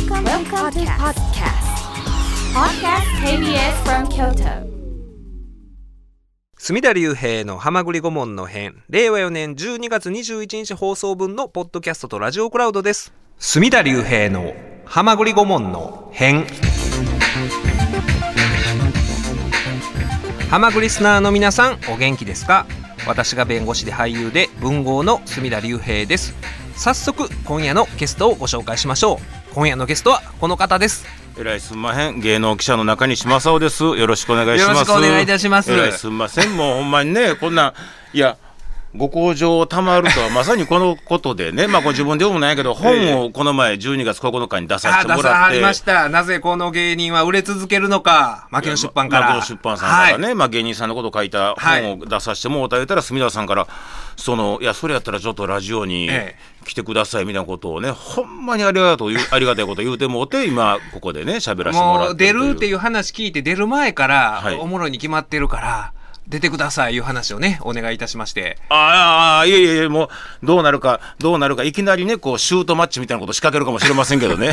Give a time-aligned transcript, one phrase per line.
[0.00, 1.60] Welcome, Welcome to podcast.
[2.54, 3.04] Podcast.
[3.22, 4.66] KBS from Kyoto.
[6.56, 8.82] 隅田隆平の浜栗顧問の編。
[8.88, 13.12] 令和4年12月21日放送分のポッドキャストとラジオクラウドです。
[13.38, 14.54] 隅田隆平の
[14.86, 16.46] 浜栗顧問の編。
[20.50, 22.64] 浜栗リスナーの皆さんお元気ですか？
[23.06, 26.34] 私が弁護士で俳優で文豪の隅田隆平です
[26.80, 29.54] 早速今夜のゲストをご紹介しましょう。
[29.54, 31.04] 今夜のゲストはこの方です。
[31.38, 33.84] えらいすんまへん芸能記者の中西正夫です。
[33.84, 34.72] よろしくお願いします。
[34.72, 35.70] よろしくお願いいたします。
[35.70, 37.74] えらいすんませんもうほんまにねこんな
[38.14, 38.38] いや
[38.96, 45.38] ご好情たまるとはまさにこのことでね まあ自分でもないけど本をこの前12月9日に出させてもらって。
[45.38, 46.08] はりました。
[46.08, 49.26] なぜこの芸人は売れ続けるのか牧野出版から。
[49.34, 50.34] 牧野出版さんからね、はい。
[50.34, 53.66] まあ、芸人さんのことを書いた本を出させてもらった言ったら隅田さんから
[54.20, 64.54] そのいやそれやったらちょっとラジオにえ来てくださいみたいなことをねほんまにありがとう ありがたいこと言うてもうて今ここでね喋らせてもらって出るってういう話聞いて出る前から、はい。
[64.56, 65.92] おもろいに決まってるから
[66.30, 68.56] 出てくださいいう話をねお願いいたしまして。
[68.68, 70.10] ああいえいえいえも
[70.42, 74.52] うどうなるかどうなるかいきなりねこうシュートマッチみたいなこと仕掛けるかもしれませんけどね。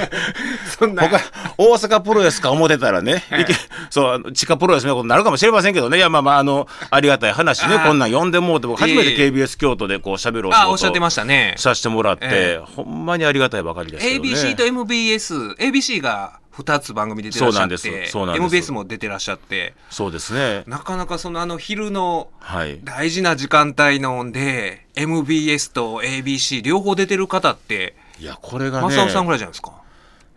[0.78, 1.02] そんな。
[1.02, 1.20] 他
[1.58, 3.54] 大阪プロレスか思ってたらね、いけ
[3.90, 5.98] そう地下プロレスみたいなことになるかもしれませんけどね。
[5.98, 11.54] いやまあまああのありがたい話ねこんなん呼んでもうて僕初めて KBS 京都でこう喋るお仕事あおっしゃってましたね。
[11.58, 14.30] させてもらって、えほんまにありがたいばかりですけどね。
[14.30, 18.12] ABC と MBSABC が2つ番組出てらっしゃってそうなんです。
[18.12, 18.44] そうなんです。
[18.44, 19.74] MBS も出てらっしゃって。
[19.90, 20.64] そうですね。
[20.66, 22.80] なかなかそのあの昼のはい。
[22.84, 29.72] 大事な時間帯のんで MBS と ABC 両方出てる方っていやこれがね正雄さんぐらいじゃないですか？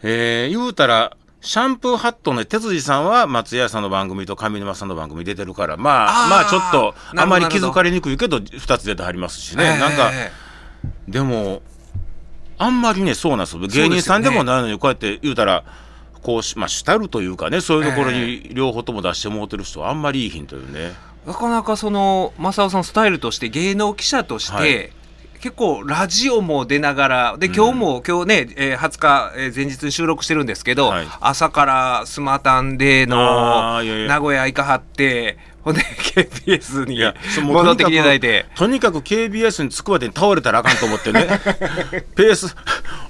[0.03, 10.31] えー言うたらシャンプーハットの哲司さんは松屋さんの番組と上沼さんの番組出てるからまああーまあちょっとあまり気づかれにくいけど2つ出てはりますしね、なんかえ
[11.07, 11.61] でも
[12.57, 13.67] あんまりねそうなんですよ。
[13.67, 15.63] 芸人さんでもないのにこうやって言うたら
[16.25, 20.93] こうしまあしたるというかねそういうところに両方とも出してもうてる人はあんまりいいひんというね。
[21.27, 24.91] えなかなかその正雄さんスタイルとして芸能記者として、はい。
[25.39, 31.07] 結構ラジオも出ながらで今日も、今日ね、えー20日、えー前日に収録してるんですけど、はい。
[31.19, 37.01] 朝からスマタンデーの名古屋行かはってほんで KBS に
[37.41, 38.45] 戻ってきていただいて。
[38.55, 41.27] とにかく KBS に着くまでに倒れたらあかんと思ってね。
[42.15, 42.55] ペース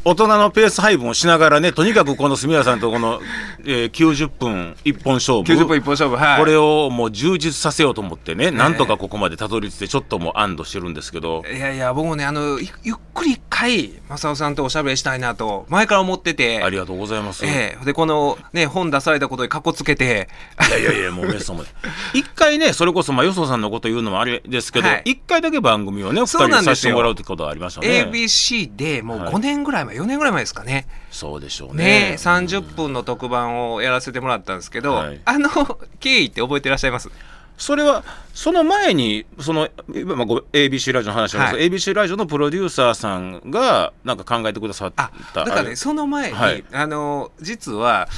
[0.05, 3.19] 大人のペース配分をしながらねとにかくこの住谷さんとこの、
[3.65, 5.51] えー90分一本勝負。
[5.51, 6.39] 90分一本勝負はい。
[6.39, 11.43] これをもう充実させようと思ってね、なんとかここまでたどり着いてちょっともう安堵してるんですけど。
[11.53, 16.61] いやいや僕もねあのゆゆっくり一回正雄さんとおしゃべりしたいなと前から思ってて。
[16.61, 17.85] ありがとうございます、ええ。
[17.85, 20.27] でこのね本出されたことにかっこつけて。
[20.67, 21.63] いやいやいや、もうめっそうも。
[22.13, 28.09] 一回ね、それこそ、まあ、よそさんのこと言うのもあれですけどはい、一、回だけ番組をね、二そう人させてもらうってことはありましたね。
[28.11, 29.33] ABC でもうはい。
[29.33, 30.87] 5年ぐらい前、4年ぐらい前ですかね。
[31.11, 31.83] そうでしょうね。
[32.11, 32.15] ね。
[32.19, 35.21] 30分の特番をやらせてもらったんですけど、はい。
[35.23, 35.49] あの
[35.99, 37.09] 経緯って覚えてらっしゃいます？
[37.57, 45.05] それは、その前に、その、まあ、ご ABC ラジオの話なんですけど、ABC ラジオのプロデューサーさんが、なんか考えてくださった。
[45.05, 46.63] あだからねその前に、はい。
[46.73, 48.09] あの実は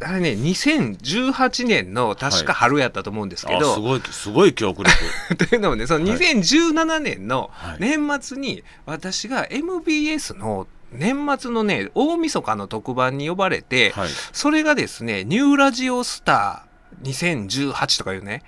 [0.00, 4.96] あれね2018年の確か春やったと思うんですけあど、すごい、すごい記憶力。
[5.48, 6.18] というのもねそのはい。
[6.18, 7.76] 2017年のはい。
[7.78, 14.08] 年末に私が MBS の年末のね大晦日の特番に呼ばれて、はい。
[14.32, 18.42] それがですねニューラジオスター2018とかいうね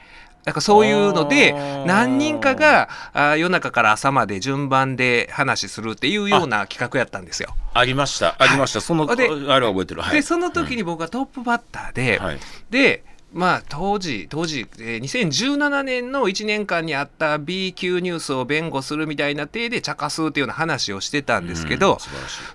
[0.44, 1.52] なんかそういうので
[1.86, 7.54] 何人かがあ夜中から朝まで順番で話するっていうような企画やったんですよ。
[7.72, 8.80] ありました、ありました。
[8.80, 10.02] その、あでれは覚えてる。
[10.02, 10.14] はい。
[10.14, 12.38] でその時に僕がトップバッターで、はい。
[12.70, 21.98] でまあ当時当時、えー2017年の1年間にあった B 級ニュースを弁護するみたいな体で茶化すっていうような話をしてたんですけど。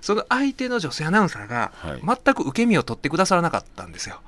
[0.00, 4.20] その相手の女性アナウンサーがはい全く受け身を取ってくださらなかったんですよ。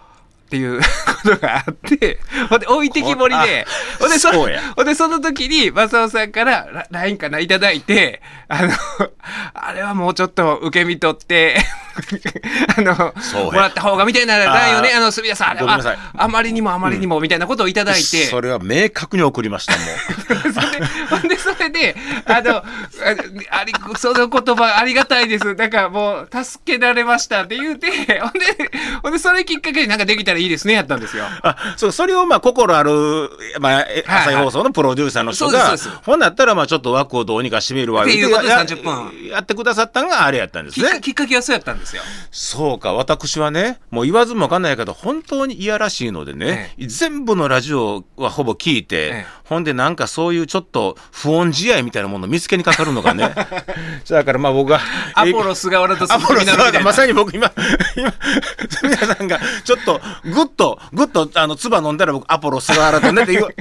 [0.52, 0.84] っていうこ
[1.30, 2.18] とがあって、
[2.50, 3.66] ほんで置いてきぼりで、
[3.98, 4.60] ほんでそそうや。
[4.76, 8.72] ほんでその時に正雄さんからラ LINE かないただいて、あの、
[9.54, 11.56] あれはもうちょっと受け身取って、
[12.76, 13.14] あの
[13.44, 20.52] もらった方がみたいな LINE をね、あの、すみやさん、あれは、あまりにもあまりにもみたいなことをいただいて、それは明確に送りました、もう。
[20.52, 21.96] それで、ほんで、それで、
[22.26, 22.64] あの、あ
[23.50, 25.54] あり、その言葉ありがたいです。
[25.54, 27.90] だからもう、助けられましたって言うて、
[28.20, 28.70] ほんで、
[29.02, 31.24] ほんで、それきっかけになんかできたらいいですね、やったんですよ。
[31.42, 33.30] あそうそれをまあ心ある、
[33.60, 38.24] まあ、朝日放送のプロデューサーの人が、ほんなったらまあちょっと枠をどうにか締めるわってい。
[38.24, 41.00] うことでや30分やってくださったのがあれやったんですね。
[41.00, 42.02] きっかけはそうやったんですよ。
[42.30, 53.34] そうか、私はね、もう言わずもわかんないけど、本当にいやらしいのでね、全部のラジオはほぼ聞いて、ええほんでなんかそういうちょっと不穏試合みたいなものを見つけにかかるのがね。
[54.08, 54.80] だからまあ僕が。
[55.14, 57.52] アポロ菅原とアポロ鈴木みなみみたいなまさに僕今、
[57.94, 58.14] 今、
[58.82, 63.54] 皆さんがちょっとぐっと、ぐっとあの、唾飲んだら僕アポロ菅原とねって言う、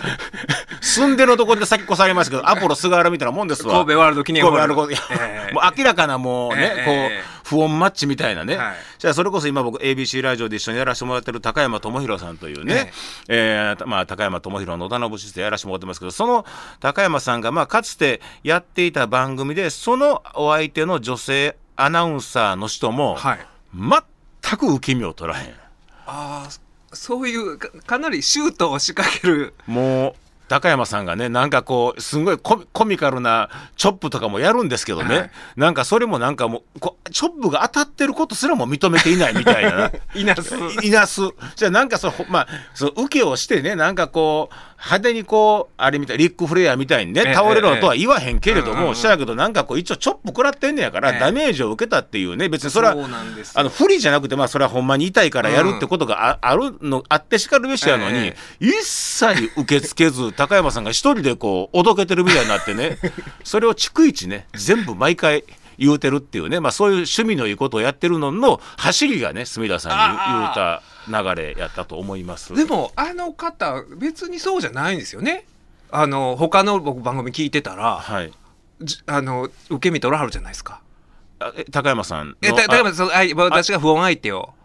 [0.80, 3.74] 住んでるところで先越されましたけど、アポロ菅原みたいなもんですわ。
[3.74, 8.56] 神戸ワールド記念ホール神戸ワールドええもう明らかなもうね、ええこう、不穏マッチみたいなね。
[8.56, 8.76] はい。
[8.98, 12.94] じゃあそれこそ今僕 ABC ラジオで一緒にやらせてもらってる高山智博さんというね、
[13.28, 16.46] えーまあ高山智博の織田信シスでやらせてもらってますけど、その
[16.80, 23.40] 高山さんがまあかつてやっていた番組で、そのお相手の女性アナウンサーの人も、はい。
[23.74, 25.50] 全く受け身を取らへん。
[26.06, 26.50] ああ
[26.94, 29.54] そういうかかなりシュートを仕掛ける。
[29.68, 30.16] もう
[30.52, 35.32] 高山さんがねなんかこうすんごいコミカルなチョップとかもやるんですけどね、はい。
[35.56, 39.90] なんかそれもなんかもうこチョップが当たってることすらも認めていないみたいな。
[40.14, 40.54] いなす。
[40.84, 41.22] いなす。
[41.56, 51.20] じゃあなんかそのほまあその受けをしてねなんかこう派手にこうあれみたいリック・フレアみたいにねええ倒れろとは言わへんけれども、しやけどなんかこう一応チョップ食らってんねやから、ええ。
[51.20, 52.96] ダメージを受けたっていうね別にそれは
[53.54, 62.98] あの不利じゃなくてまあそれはほんまに痛いからやるってことがあ,、あるのあってしかるべしやのに、え一切受け付けず 高山さんが一人でこうおどけてるみたいになってね。
[63.44, 65.44] それを逐一ね全部毎回
[65.82, 70.84] 言うてるっていうね、まあ、そういう趣味のいいことをやってるのの走りがね隅田さんに言うた
[71.36, 72.54] 流れやったと思います。
[72.54, 75.46] でもあの方別にそうじゃないんですよね。
[75.90, 78.32] あの他の僕番組聞いてたらはい。
[78.80, 80.82] じあの受け身取らはるじゃないですか。
[81.72, 84.54] 高山さんのえた例えばそのあい私が不穏相手を。
[84.54, 84.61] ふ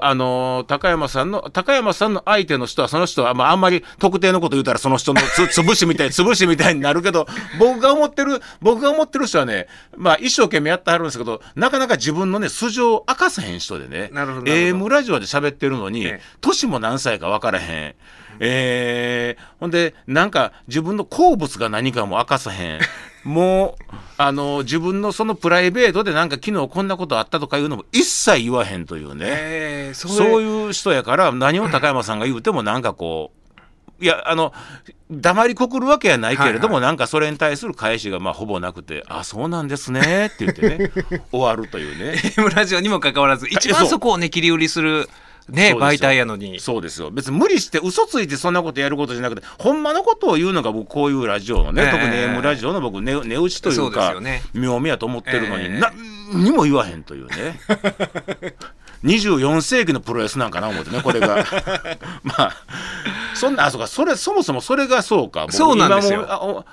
[0.00, 7.26] あのー高山さんの、高山さんの相手の人は、その人は、まあ、あんまり特定のこと言うたら、その人のつ、 潰しみたい、潰しみたいになるけど、
[7.58, 9.66] 僕が思ってる、僕が思ってる人はね、
[9.96, 17.94] まあ、一生懸命やってはるんですけど、なかなか自分のね、素性を明かさへん人でね、AM ラジオで喋ってるのにええ、年も何歳か分からへん。
[18.42, 22.80] えー、ほんで、なんか、自分の好物が何かも明かさへん。
[23.24, 29.26] もう、あの、自分のそのプライベートでなんか昨日こんなことあったとかいうのも一切言わへんというね。
[29.28, 33.40] えー、それそういう人やから、何を高山さんが言うても、なんかこう、
[34.02, 34.54] いや、あの、
[35.10, 40.90] 黙りこくるわけやないけれども、はいなんかそれに対する返しがまあほぼなくて、あ、そうなんですねって言ってね、
[41.30, 42.14] 終わるというね。
[42.36, 45.10] AM ラジオにもかかわらず一番そこをね切り売りする
[45.48, 47.10] ね媒体やのにそうですよ。
[47.10, 54.14] 別に無理して嘘ついてそんなことやることじゃなくて、ほんまのことを言うのが僕こういうラジオのね、ええ特に AM ラジオの僕値値打ちといそうか
[54.52, 57.60] 妙味やと思ってるのに、ええ何にも言わへんというね。
[59.04, 61.36] 24世紀のプロレスなんかな思ってね、これが。
[62.22, 62.56] まあ、
[63.34, 65.42] そんな、あ、そうか、それ、そもそもそれがそうか。
[65.42, 66.64] 僕そうなんですよ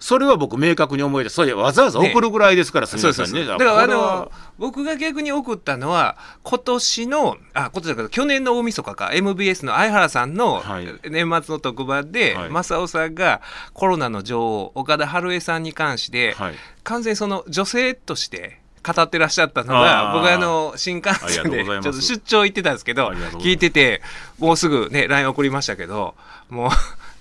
[0.00, 3.46] それは僕明確に思い出それわざわざ送るぐらいですから、すみそうそうませんね。
[3.46, 10.86] だからあの僕が逆に送ったのは今年のあ今年だから去年の大晦日か MBS の相原さんのはい。
[11.08, 12.50] 年末の特番で、はい。
[12.50, 13.42] 正雄さんが
[13.74, 16.54] コロナの女王岡田春江さんに関して、はい。
[16.82, 24.00] 完全にその女性として語ってらっしゃったのが僕あの新幹線でちょっと出張行ってたんですけど聞いてて
[24.38, 26.14] もうすぐね LINE 送りましたけど
[26.48, 26.70] もう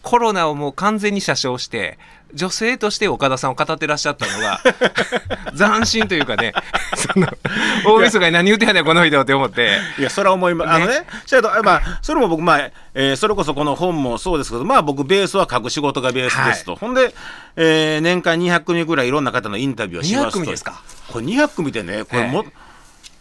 [0.01, 1.97] コロナをもう完全に車掌して
[2.33, 4.61] 女性として岡田さんを語ってらっしゃったのが
[5.57, 6.53] 斬新というかね
[6.95, 7.27] その
[7.85, 10.71] 大晦日に何言ってんねんこの人って思っていや、それは思います。
[10.71, 12.59] あのね、しゃと、まあ、それも僕、まあ、
[12.93, 16.75] えーそれこそこの本もそうですけど、まあ僕、ベースは書く仕事がベースですと。
[16.75, 17.13] ほんで、
[17.55, 20.29] えー年間200組ぐらいいろんな方のインタビューをしますと。
[20.29, 20.81] 200組ですか？
[21.11, 22.51] これ200組でね、これも、え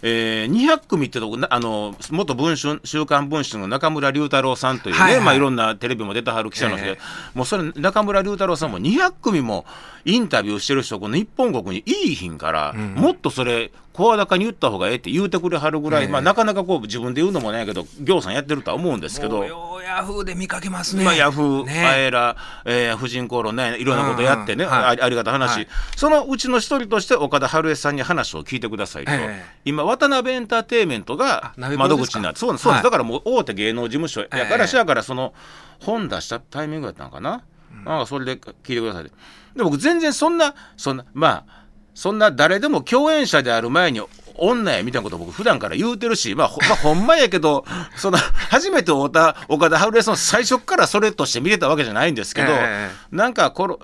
[0.03, 6.99] えー200組ってとこなあの元文春週刊文春の中村龍太郎さんというね、はいはいまあ、いろんなテレビも出たはる記者の人で、え
[7.35, 9.65] もうそれ中村龍太郎さんも200組も
[10.05, 16.09] インタビューしてる人この日本国にいいひんから、んもっとそれ声高に言った方がええって言うてくれはるぐらい、ええ。
[16.09, 21.05] まあ、なかなかこう自分で言うのもないけど行さんやってるとは思うんですけどヤフーで見かけますね。
[21.05, 21.85] まあ、ヤフー、ね。
[21.85, 25.03] あえら、えー、婦人公論ね、いろんなことやってね、うんうんはい。
[25.03, 25.69] ありがた話、はい。
[25.97, 32.83] そのうちの一人として岡田春江さんに話を聞いてくださいと、ええ今、渡辺エンターテインメントが窓口になって、そうです、はい。
[32.83, 34.67] だからもう大手芸能事務所やから、ええ。
[34.69, 35.35] しやから、その
[35.81, 37.43] 本出したタイミングやったのかな、
[37.85, 39.05] なんかそれで聞いてください。
[39.05, 39.11] で。
[39.57, 41.58] で僕、全然そんな、そんな、まあ、
[41.99, 44.01] そんな誰でも共演者である前に、
[44.37, 47.65] 女やみたいなこと僕普段から言うてるし、まあ、ほまあ、ほんまやけど、
[47.99, 52.89] その、初めて会った岡田春江さん最初からそれとして見てたわけじゃないんですけど、え。
[53.11, 53.81] なんかこの、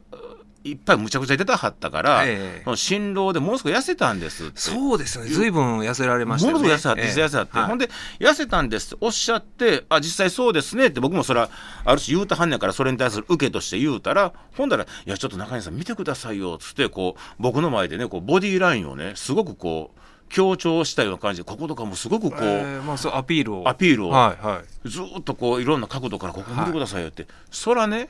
[0.64, 2.62] いっぱいむちゃくちゃ出たはったから、ええ。
[2.64, 4.50] その辛労でものすごく痩せたんです。
[4.54, 5.26] そうですね。
[5.26, 7.68] 随分痩せられましたよねものすごく痩せたって、痩せたって、はい。
[7.68, 11.50] ほんで、痩せたんですっておっしゃって、あ、実際そうですねって、僕もそれは、
[11.85, 23.68] ある種言うたはんねんから、それに対する受けとして言うたら、ほんだら、いや、ちょっと中西さん見てくださいよ、つって、こう、僕の前でね、こう、ボディーラインをね、すごくこう、強調したような感じで、こことかもすごくこう、えーまあそうアピールを。
[23.68, 24.09] アピールを。
[24.11, 24.88] はいはい。
[24.88, 28.09] ずーっとこういろんな角度からここ見てくださいよって、そらね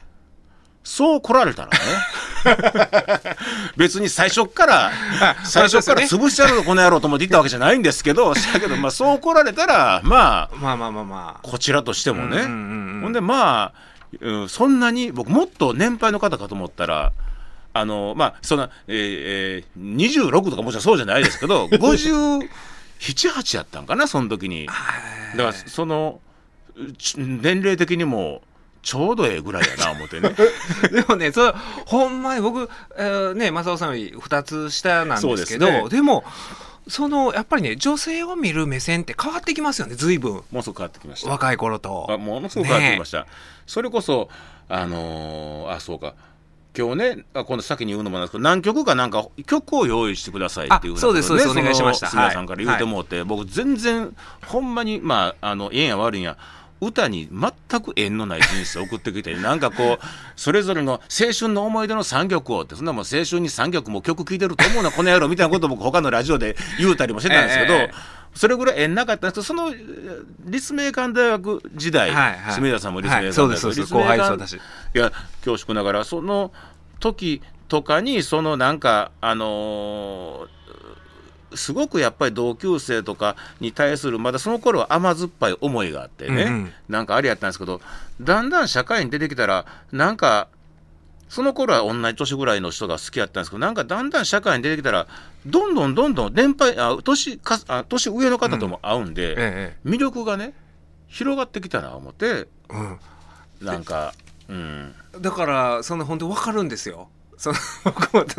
[0.84, 1.76] そう来られたらね。
[3.76, 4.92] 別に最初っから
[5.44, 11.40] 最初っから潰しちゃうのこの野郎と思って言ったわけじゃないんですけど だけどまあそう来られたらまあまあまあまあまあ。
[11.42, 13.00] こちらとしてもね、うんうんうんうん。
[13.02, 17.12] ほんでまあ、うんそんなに僕もっと年配の方かと思ったら
[17.72, 19.96] あのまあそんな、えーえー、
[20.30, 24.66] 26とかもちろんそうじゃないですけど 578やったんかなその時に。
[24.66, 26.20] だからその
[26.98, 28.42] ち年齢的にも
[28.84, 30.34] ちょうどええぐらいやな思ってね。
[30.92, 31.54] でもね、それ
[31.86, 35.88] ほんまに僕、えーね、正雄さんより2つ下なんですけど、ですね。
[35.88, 36.22] でも、
[36.86, 40.42] そのやっぱりね、女性を見る目線って変わってきますよね、随分。
[40.52, 41.30] もうすぐ変わってきました。
[41.30, 42.06] 若い頃と。
[42.10, 43.26] あものすごく変わってきました、
[43.66, 44.28] それこそ
[44.68, 46.14] あのーあそうか。
[46.76, 51.50] 今日ねあ今度先に言うのもなんですけど何曲かなんか曲を用意してくださいっていうふあそうですそうです。
[51.50, 52.08] お願いしました。
[52.08, 54.14] 杉谷さんから言うてもうて、僕全然
[54.44, 56.36] ほんまにまああのええんや悪いんや
[56.86, 69.34] 歌に全く縁のない人生を送ってきて なんかこうそれぞれの青春の思い出の3曲をってそんなもん青春に3曲も曲聴いてると思うなこの野郎みたいなことを僕他のラジオで言うたりもしてたんですけど、ええそれぐらい縁なかったんです。
[69.34, 73.80] けどそのえー立命館大学時代、はいはい住田さんも立命館大学、はいそうですそうです。
[73.82, 74.58] 立命館後輩です私。
[74.58, 75.12] いや
[75.44, 76.52] 恐縮ながらその
[76.98, 80.63] 時とかにそのなんかあのー
[81.56, 86.72] すごくやっぱり同級生とかに対するまだその頃は甘酸っぱい思いがあってね、うんうん。
[86.88, 87.80] なんかあれやったんですけど
[88.20, 90.48] だんだん社会に出てきたらなんか
[91.28, 95.06] その頃は同じ年ぐらいの人が好きやったんですけどなんかだんだん社会に出てきたら
[95.46, 100.54] どんどんどんどん年配あ年かあ年上の方とも会うんで、え魅力がね
[101.08, 102.76] 広がってきたな思ってえう
[103.64, 103.66] ん。
[103.66, 104.14] なんか
[104.48, 104.94] うん。
[105.20, 107.08] だからその本当わかるんですよ。
[107.36, 107.56] その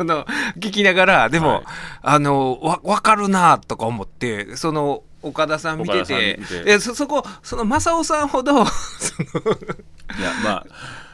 [0.04, 0.26] の
[0.58, 1.64] 聞きながらでも、はい。
[2.02, 10.66] あのわ分かるなとか思ってその岡田さん見ててえそそこその正雄さんほどそいやまあ。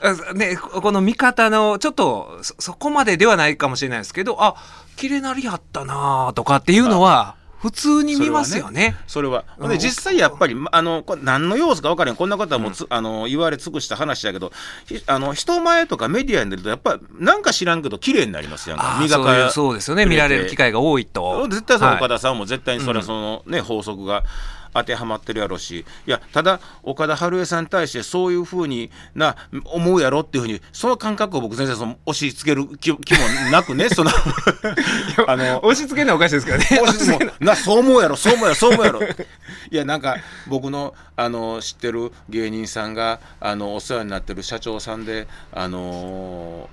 [0.35, 4.57] ねこの見方のちょっとそそこまでではないかもしれないですけどあ
[4.97, 8.97] 綺麗なりやったなとかっていうのは普通に見ますよね。
[9.07, 9.45] それは。
[9.57, 12.17] うんで実際やっぱり、まあの、これ何の要素か分からへん。
[12.17, 14.51] こんなことはもうつ、あの、言われ尽くした話やけど、
[14.85, 18.99] ひあの、人前とかメディアに出ると、やっぱ、なんか知らんけど、綺麗になりますやんか。
[18.99, 21.47] あーそうですよね見られる機会が多いと。
[21.49, 24.25] 絶対その岡はい田さんも絶対にそれはそのね、法則が
[24.73, 34.11] 当てはまってるやろうし、いや、ただ、岡田春江さんに対してそういうふうにな、思うやろっていうふうに、その感覚を僕全然その押し付ける気気もなくね、その、
[35.27, 36.81] あの、押し付けるのはおかしいですからね。
[36.81, 39.07] もしもなそう思うやろそう思うやろそう思うやろい
[39.71, 46.69] やなんか僕のあの知ってる芸人さんがあのお世話になってる社長さんであの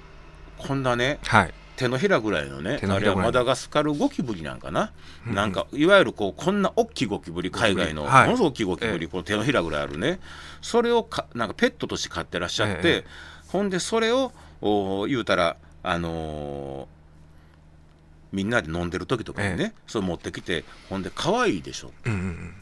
[0.59, 1.53] ーこんなねはい。
[1.79, 4.91] 手のひらぐらいのねあれはマダガスカルゴキブリなんかな、
[5.25, 8.25] なんかいわゆるこうこんな大きいゴキブリ海外の、はい。
[8.25, 10.19] ものすごく大きいゴキブリ、えこの手のひらぐらいあるね。
[10.61, 13.05] それをかなんかペットとして飼ってらっしゃって、ええ。
[13.47, 16.99] ほんでそれをお言うたらあのー
[18.31, 21.91] みんなで飲んでる時とかにね、それ持ってきてほんで可愛いでしょ。
[22.05, 22.53] うんうんうん。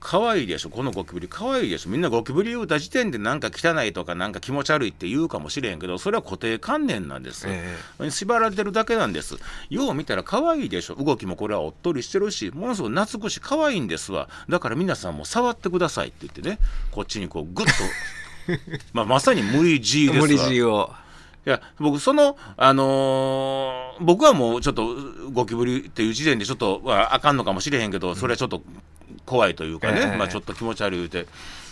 [0.00, 1.28] 可愛いでしょこのゴキブリ。
[1.28, 1.90] 可愛いでしょ。
[1.90, 7.76] みんなゴキブリ言うた時点でなんか汚いとかなんか気持ち悪いって言うかもしれんけどそれは固定観念なんです、え
[8.10, 9.36] 縛られてるだけなんです。
[9.68, 10.94] よう見たら可愛いでしょ。
[10.94, 14.28] 動きもこれはおっとりしてるしものすごく懐くし可愛いんですわ。
[14.48, 16.58] だから皆さんも触ってくださいって言ってね
[16.90, 17.72] こっちにこうグッと。
[18.92, 20.22] まあまさに無理強いですわ。
[20.22, 20.62] 無理強い。
[20.62, 20.94] を。
[21.46, 24.94] いや僕そのあのー僕はもうちょっと
[25.32, 28.62] ゴキブリっていう時点でちょっとはあかんのかもしれへんけどそれはちょっと
[29.26, 31.26] 怖いというかね、ええまあちょっと気持ち悪い言うて。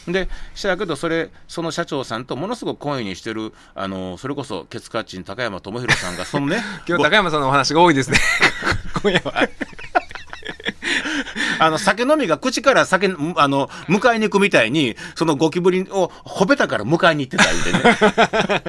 [0.07, 8.19] でしたけどそれその社長さんとものすごく懇意にしてるあのーそれこそケツカッチン高山智弘さんがそのね 今日高山さんのお話が多いですね。
[9.03, 9.47] 今夜は。
[11.59, 18.65] あの酒飲みが口から酒あの迎えに行くみたいにそのゴキブリをほべたから迎えに行ってた言うてね。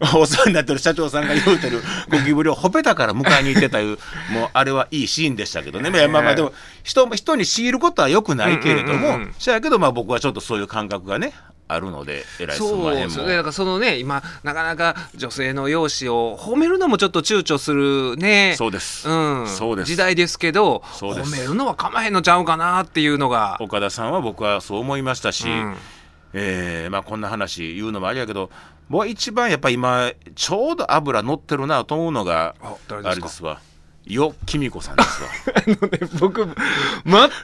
[0.14, 3.98] お世話になってる社長さんが言うてるゴキブリをほべたから迎えに行ってたいう
[4.30, 6.52] もうあれはいいシーンでしたけどね、まあまあまあでも
[6.82, 9.22] 人人に強いることはよくないけれどもうんうんうん。
[9.22, 11.32] うんそやけどまあ僕はちょっとそういう感覚がね
[11.68, 13.26] あるのでえらいそうですね。
[13.26, 18.54] だからそのね、今、なかなか女性の容姿を褒めるのもちょっと躊躇するね。
[18.56, 19.88] そうです、うん、そうです。
[19.88, 25.76] 時代ですけど褒めるのは構えんのちゃうかなっていうのが、岡田さんは僕はそう思いましたし、うん。
[26.32, 28.50] えーまあ、こんな話言うのもあれやけど
[28.90, 32.54] 僕は一番やっぱ今ちょうど油乗ってるなと思うのが
[32.88, 33.60] あれですわ
[34.06, 35.28] よきみこさんですわ。
[35.56, 36.48] あのね僕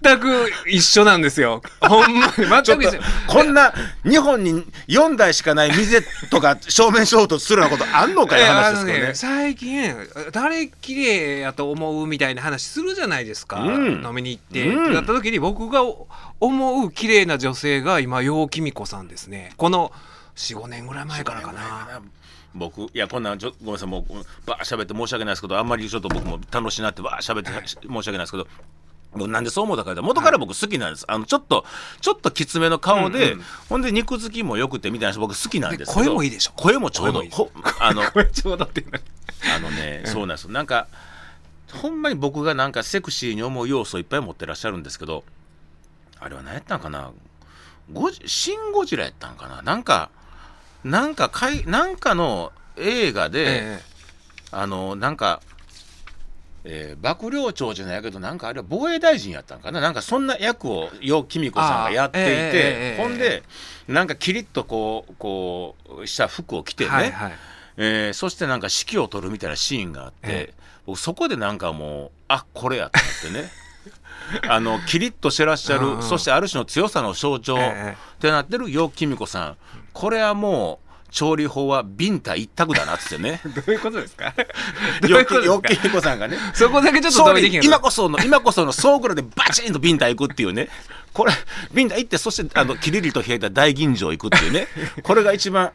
[0.00, 1.60] 全く一緒なんですよ。
[1.80, 2.32] ほんまに。
[2.64, 3.00] 全く一緒。
[3.26, 9.02] こんな日本に4台しかない店とか正面衝突するようなことあんのかい話ですけどね。
[9.02, 9.94] のね、最近
[10.30, 14.06] 誰綺麗やと思うみたいな話するじゃないですか、うん。
[14.06, 14.94] 飲みに行って、うん。
[14.94, 15.82] やった時に僕が
[16.38, 19.52] 思う綺麗な女性が今陽きみ子さんですね。
[19.56, 19.92] この
[20.36, 22.00] 45年ぐらい前からかな。
[22.54, 24.12] 僕いやこんなんちょごめんなさいもう
[24.46, 28.46] バー喋って申し訳ないですけどあんまりちょっと僕も楽しいなってバー喋って申し訳ないですけど
[29.14, 31.64] もうなんでそう思ったか元から僕好きなんです、あのちょっと
[32.00, 36.00] ちょっときつめの顔で、うんうんほんで肉付きもよくてみたいな人僕好きなんですけど。
[36.02, 36.52] で声もいいでしょ？
[36.56, 37.30] 声もちょうどい
[37.78, 38.98] あの ちょうどっていうの。
[39.54, 40.50] あのね、そうなんですよ。
[40.50, 40.88] なんか、
[41.74, 45.24] ほんまに僕がなんかセクシーに思う要素をいっぱい持ってらっしゃるんですけど、
[46.18, 47.10] あれは何やったんかな？
[47.92, 49.60] ゴジシン・ゴジラやったんかな？
[49.60, 50.10] なんか、
[50.84, 53.80] なんかかい、なんかの映画で、え
[54.50, 55.40] あの、なんか、
[56.64, 59.80] えー幕僚長じゃないけど、なんかあれは防衛大臣やったんかな？
[59.80, 63.42] なんかそんな役を、よきみこさんがやっていて、ええええほんで、
[63.88, 67.32] なんかキリッとこう、こう、した服を着てね、はいはい。
[67.78, 70.54] えーそしてなんか指揮を取るみたいなシーンがあって、え
[70.86, 73.50] 僕そこでなんかもうあこれやと思ってね。
[74.48, 76.02] あのキリッとしてらっしゃる、うんうん。
[76.02, 77.96] そしてある種の強さの象徴っえ。
[78.20, 79.56] てなってる楊貴美子さん
[79.92, 83.40] これはもう調理法はビンタ一択だなっつってね。
[83.54, 84.32] どういうことですか？
[85.02, 85.82] どういうこと楊ですか？
[85.82, 86.38] 貴美子さんがね。
[86.54, 90.68] そこだけちょっと今こその今こその総黒でバチンとビンタ行くっていうね。
[91.12, 91.32] これ
[91.74, 94.66] ビンタ行ってそしてあのキリリと開いた大吟醸行くっていうね。
[95.04, 95.72] これが一番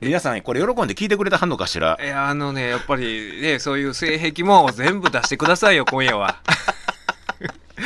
[0.00, 1.98] 皆さんこれ喜んで聞いてくれたはんのかしら。
[2.02, 6.36] いやあのねやっぱりねそういう性癖も全部出してくださいよ今夜は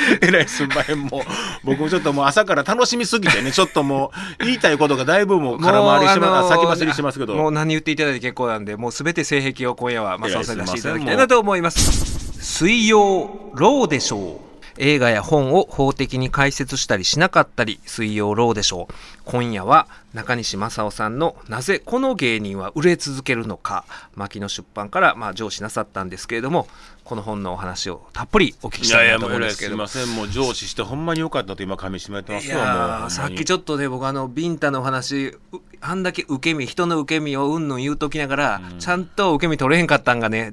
[0.21, 1.01] えらいすんまへん。
[1.01, 1.23] もう
[1.65, 7.35] 僕もちょっともう朝から楽しみすぎてねちょっともう言いたいことがだいぶもう空回りしてます、先走りしてますけど。
[7.35, 12.43] もう何言っていただいて結構なんでもう全て性癖を今夜はマサオさんに出していただきたいなと思います。
[12.43, 18.95] 水曜ローでしょう映画や本を法的に解説したりしなかったり水曜ローでしょう。
[19.25, 23.85] 今夜は中西正夫さんのなぜこの芸人は売れ続けるのか。
[24.15, 26.67] 牧野出版からまあ上司なさったんですけれども
[27.05, 29.83] この本のお話をたっぷりお聞きいやいしたいなと思うんですけれども。
[29.83, 30.15] いません。
[30.15, 40.53] もう上司してほんまによかったと今噛み締めてますいわさっきちょっとね僕あのビンタのお話うあんだけ受け身人の受け身をうんぬん言うときながら、ちゃんと受け身取れへんかったんがね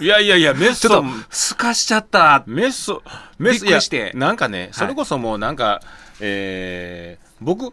[0.00, 2.44] いやいやいやメッちょっとソすかしちゃった。
[2.46, 3.02] メッソ
[3.38, 4.12] メッソびっくりして。
[4.14, 5.80] なんかねそれこそもうなんか、
[6.20, 7.72] えー僕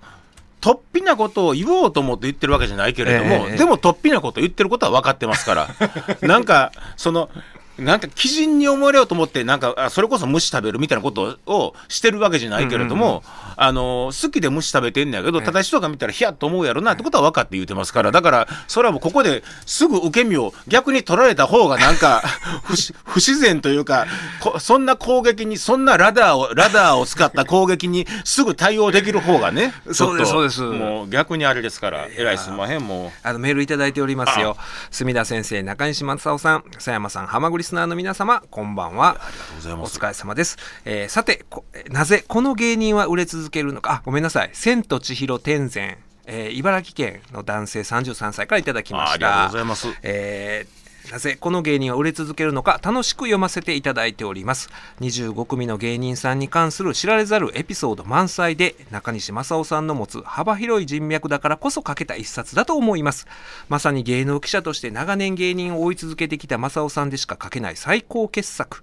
[0.61, 3.57] 突飛なことを言おうと思って言ってるわけじゃないけれども、ええ。
[3.57, 5.67] でも突飛なこと言ってることは分かってますから。
[6.25, 7.29] なんかその
[7.77, 13.23] なんか基人に思われようと思ってなんかあそれこそ虫食べるみたいなことをしてるわけじゃないけれども、
[13.55, 15.45] あの好きで虫食べてんねやけど、ええ。
[15.45, 18.11] ただ人が見たらヒヤッと思うやろなってことは分かって言ってますから。
[18.11, 22.21] だからそれはもうここですぐ受け身を逆に取られた方がなんか
[22.63, 24.05] 不自不自然というか
[24.39, 30.61] こそんな攻撃にそんなラダーをラダーを使った攻撃にすぐ対応できる方がね そうですそうです。
[30.61, 32.51] もう逆にあれですからえらいす。
[32.51, 33.07] んまへんも。
[33.07, 33.27] う。
[33.27, 34.57] あのメールいただいておりますよ。
[34.91, 40.57] 墨田先生中西正夫さん佐山さん浜栗リスナーの皆様こんばんはありがとうございますお疲れ様です。
[40.83, 44.49] えーさてこ、なぜこの芸人は売れ続けるのか、あ、ごめんなさい。
[44.51, 49.29] 千と千尋天然、えー茨城県の男性33歳からいただきました。
[49.29, 54.69] あありがとうございますえーなぜこの芸人は売れ続けるのか楽しく読ませていただいております。
[55.01, 63.27] 25組の芸人さんに関する知られざるエピソード満載で中西正夫さんの持つ幅広い人脈だからこそ書けた一冊だと思います。
[63.67, 68.81] まさに芸能記者として長年芸人を追い続けてきた正夫さんでしか書けない最高傑作。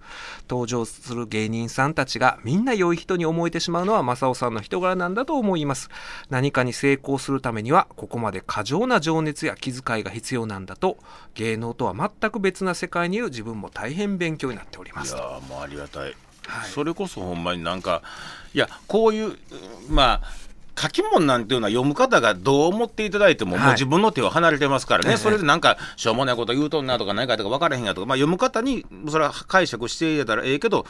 [0.49, 5.89] 登場する芸人さんたちがみんな良い人に思えてしまうのは正夫さんの人柄なんだと思います。
[6.29, 10.99] 何かに成功するためにはここまで過剰な情熱や気遣いが必要なんだと
[11.35, 16.15] 芸能とは全く別な世界にいる自分も大変勉強になっておりますいやーもうありがたい、はい。
[16.71, 18.03] それこそほんまになんか
[18.55, 19.37] いやこういううん
[19.89, 20.41] まあ
[20.81, 23.65] 書き物なんていうのは読む方がどう思っていただいても、はい。
[23.65, 25.17] もう自分の手は離れてますからね、ええ。
[25.19, 30.87] それでなんかしょうもないこと言うとんなとか何かとか分からへんやとか、まあ、読む方にそれは解釈していたらええけど、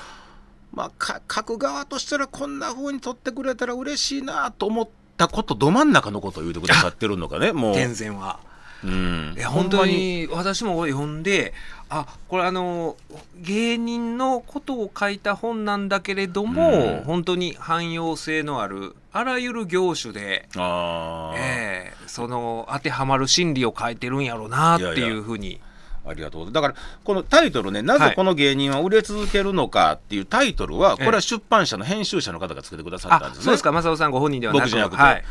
[0.72, 7.74] まあ、か書く側としたらこんな風に取ってくれたら嬉しいなと思ったことど真ん中のことを言うてくださってるのかねもう。
[7.74, 8.38] は
[8.84, 9.34] うん。
[9.36, 10.28] いや本当に。
[10.30, 11.52] 私もこれ読んで
[11.88, 12.96] あこれあの
[13.36, 17.04] 芸人のことを書いた本なんだけれども、うん。
[17.04, 25.60] 本当に汎用性のあるあらゆる業種で、ええその当てはまる心理を書いてるんやろうなっていやいやいうふうに
[26.06, 26.52] ありがとう。
[26.52, 28.08] だから、このタイトルね、なはい。
[28.10, 33.44] ぜこの芸人は売れ続けるのかっていうタイトルは、これは出版社の編集者の方がつけてくださったんあですね。
[33.44, 34.62] そうですか正雄さんご本人ではなく。
[34.62, 35.24] 僕じゃなくて、はい、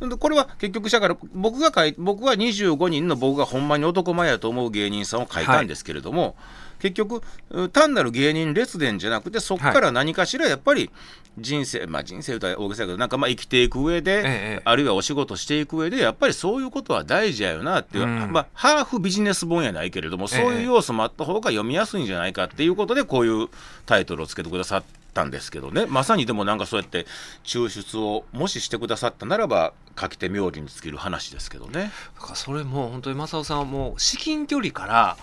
[0.00, 6.36] うん、でこれは結局だから僕が書い僕は25人の僕がほんまに男前やと思う芸人さんを書いたんですけれども、
[6.84, 10.90] 結局う単なる芸人列伝じゃなくてそこから何かしらやっぱり
[11.38, 14.22] 人生、まあ人生とは大げさやけどなんかまあ生きていく上で、え
[14.58, 18.32] えあるいはお仕事していく上でやっぱりそういうことは大事やよなっていう、うん。
[18.32, 23.48] まあハーフビジネス本やないけれどもそういう要素もあった方が読みやすいんじゃないかっていうことでこういう
[23.86, 24.82] タイトルをつけてくださっ
[25.14, 27.06] ったんですけどねまさにでもなんかそうやって
[27.44, 31.92] 抽出をもししてくださったならば書き手冥利に尽きる話ですけどね。
[32.16, 35.16] だからそれも本当に正雄さんはもう至近距離から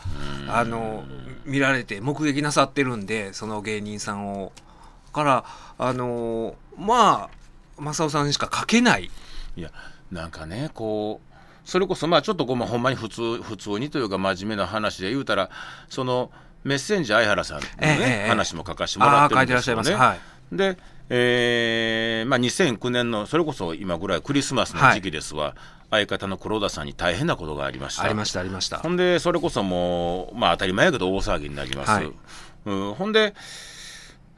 [0.48, 1.04] あの
[1.46, 4.54] 見られて目撃なさってるんでその芸人さんを。
[5.08, 5.46] だから
[5.78, 7.30] あのま
[7.78, 9.12] あ正雄さんにしか書けない。
[9.58, 9.72] いや
[10.10, 11.32] なんかねこう
[11.66, 15.50] それこそまあちょっとこう、まあ、ほんまに普通普通にというか真面目な話で言うたら
[15.90, 16.32] その
[16.64, 20.78] メッセンジャー相原さんのね、話も書かせてもらってるんですよね。
[21.14, 25.56] えーまあ、2009年のそれこそ今ぐらいクリスマスの時期ですわ、
[25.90, 28.04] 相方の黒田さんに大変なことがありました。
[28.04, 28.90] ありましたありましたほ。
[28.90, 31.92] んでそれこそもう、まあ、当たり前やけど大騒ぎになります。
[31.92, 32.12] はい
[32.66, 33.34] うん、ほんで、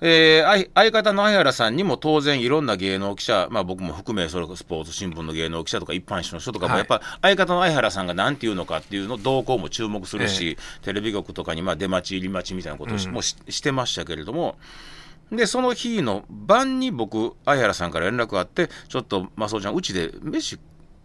[0.02, 14.56] えー相相方の相原さんにも当然いろんな芸能記者、まあ、僕も含めそれスポーツ新聞の芸能記者とか一般紙の人とかもはいやっぱ相方の相原さんが何て言うのかっていうの動向も注目するし、テレビ局とかにまあ出待ち入り待ちみたいなことをし,、うんもうししてましたけれども。
[15.32, 20.60] でその日の晩に僕相原さんから連絡があってちょっと正雄ちゃんうちで飯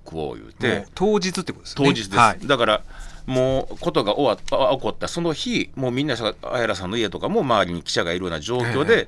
[0.05, 1.90] 食おう言うもてう当日ってことですよね。
[1.90, 2.83] 当日です、はいだから
[3.29, 9.07] もうことが終わったあ起こったその日もうみんなさ相原さんの家とかも周りに記者がいるような状況で、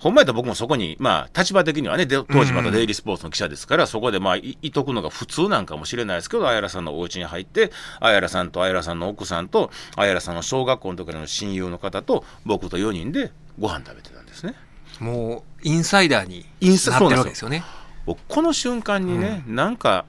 [0.00, 14.54] ほんまやったら僕もそこにまあ立場的にはねで当時まだデイリースポーツの記者ですから、そこでまあいいとくのが普通なんかもしれないですけど相原さんのお家に入って相原さんと相原さんの奥さんと相原さんの小学校の時の親友の方と僕と4人でご飯食べてたんですね。
[14.98, 17.62] もうインサイダーにインサなってるわけですよね。
[18.04, 20.04] 僕この瞬間にね、なんか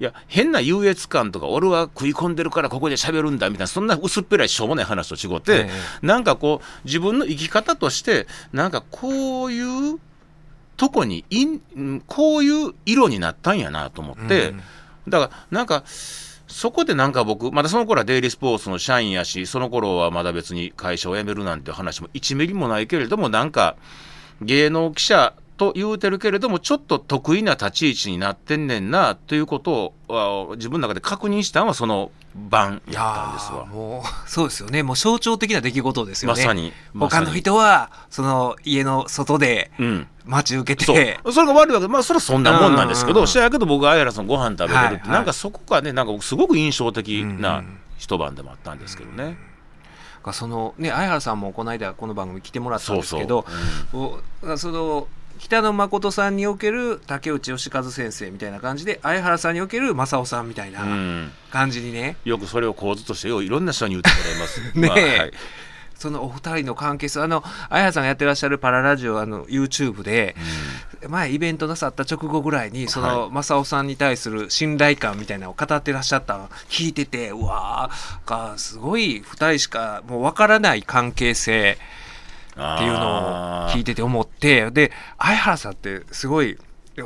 [0.00, 5.70] いや変な優越感とか俺は食い込んでるからここで喋るんだみたいなそんな薄っぺらいしょうもない話と違って、え
[6.02, 10.00] なんかこう自分の生き方としてなんかこういう
[10.76, 14.62] とこにいんうんこういう色になったんやなと思って、うん。
[15.08, 23.76] だからなんかそこでなんか僕まだその頃はデイリースポーツの社員やしその頃はまだ別に会社を辞めるなんて話も1ミリもないけれどもなんか
[24.40, 33.66] 芸能記者と言うてるけれどもちょっと得意な立ち位置になってんねんなということをあ自分の中で確認したのはその晩いやったんですわ。
[33.66, 34.82] もうそうですよね。
[34.82, 36.42] もう象徴的な出来事ですよね。
[36.42, 37.26] まさにまさに。
[37.26, 40.06] 他の人はその家の外でうん。
[40.26, 40.96] 待ち受けそう。
[40.96, 43.16] て、それが悪いわけまあそれはそんなもんなんですけど、うん。
[43.16, 44.98] うんうんしやけど僕が相原さんご飯食べれるって、はい。
[44.98, 49.36] はいなんかそこがねなんか僕すごく印象的なん一晩でもあったんですけどね。
[50.24, 53.44] がそのね相原さんもこの間この番組来てもらったんですけど
[53.92, 54.18] お
[54.56, 55.06] その
[55.38, 61.30] 北野誠さんにおける竹内義和先生みたいな感じで相原さんにおける正雄さんみたいなうん。
[61.50, 64.60] 感じにね、よくそれを構図としてよういろんな人に言ってもらいます。
[64.60, 64.80] ねえ。
[64.80, 65.32] まあはい。
[65.96, 70.34] そのお二人の関係性あの相原さんがやってらっしゃるパララジオあの YouTube で、
[71.08, 81.78] 前イベントなさった直後ぐらいにその、は正雄さんに対する信頼感みたいなのを語ってらっしゃったのを聞いててうわーがすごい二人しかもうわからない関係性
[82.58, 86.56] っていうのを聞いてて思ってで相原さんってすごい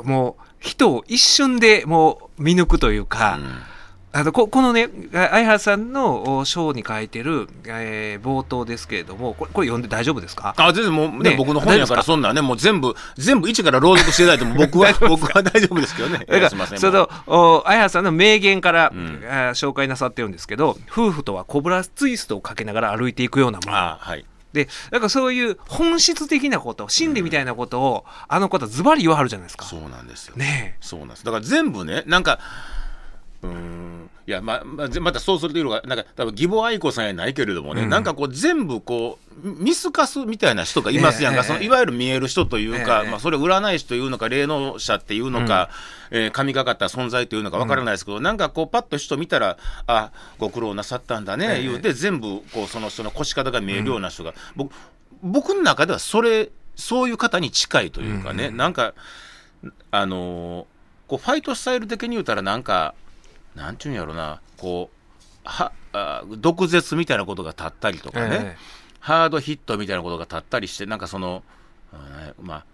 [0.03, 3.49] もう人を一瞬でもう見抜くというか、うん。
[4.11, 10.55] あのここのね相原さんのお章に書いてる、えー冒頭ですけれどもこれこれ読んで大丈夫ですか？
[10.57, 16.25] あ全然もうねね僕の本やからそんなねもう全部全部一から朗読していただいても僕は 僕は大丈夫ですけどね。
[16.27, 19.23] だからそのお相原さんの名言から、ん。
[19.25, 23.77] あー紹介なさってるんですけど夫婦とはコブラツイストをかけながら歩いていくようなもの。
[23.77, 24.25] あはい。
[24.53, 29.65] でだからそういう本質的なこと心理みたいなことを、あの方ズバリ言わはるじゃないですか。
[29.65, 30.35] そうなんですよ。
[30.35, 31.25] ねそうなんです。
[31.25, 32.39] だから全部ね、なんか、
[33.43, 37.89] うーん、いや、ま、まぜまたそうするというのが、なんか、多分義母愛子さんやないけれどもね、うん。
[37.89, 45.69] なんかこう、全部こう、見透かすみたいな人がいますやんか、ええそのいわゆる見える人というか、ええまあ、それ占い師というのか、霊能者っていうのか、
[46.11, 51.63] えー神がかった存在というのかわからないですけど、なんかこう、パッと人見たら、あご苦労なさったんだね、ええ。
[51.63, 54.73] 言うて、全部、こう、その人の腰方が見えるような人が、僕、
[55.23, 58.93] 僕の中ではそれ、そういう方に近いというかね、なんか、
[59.91, 60.65] あのー
[61.09, 62.93] こうファイトスタイル的に言うたらなんか
[63.55, 68.57] なんていうんやろなこうはあ毒舌みたいなことが立ったりとかね、え
[68.99, 71.43] ハードヒットみたいなことが立ったりしてなんかその、
[71.93, 72.65] あーまあ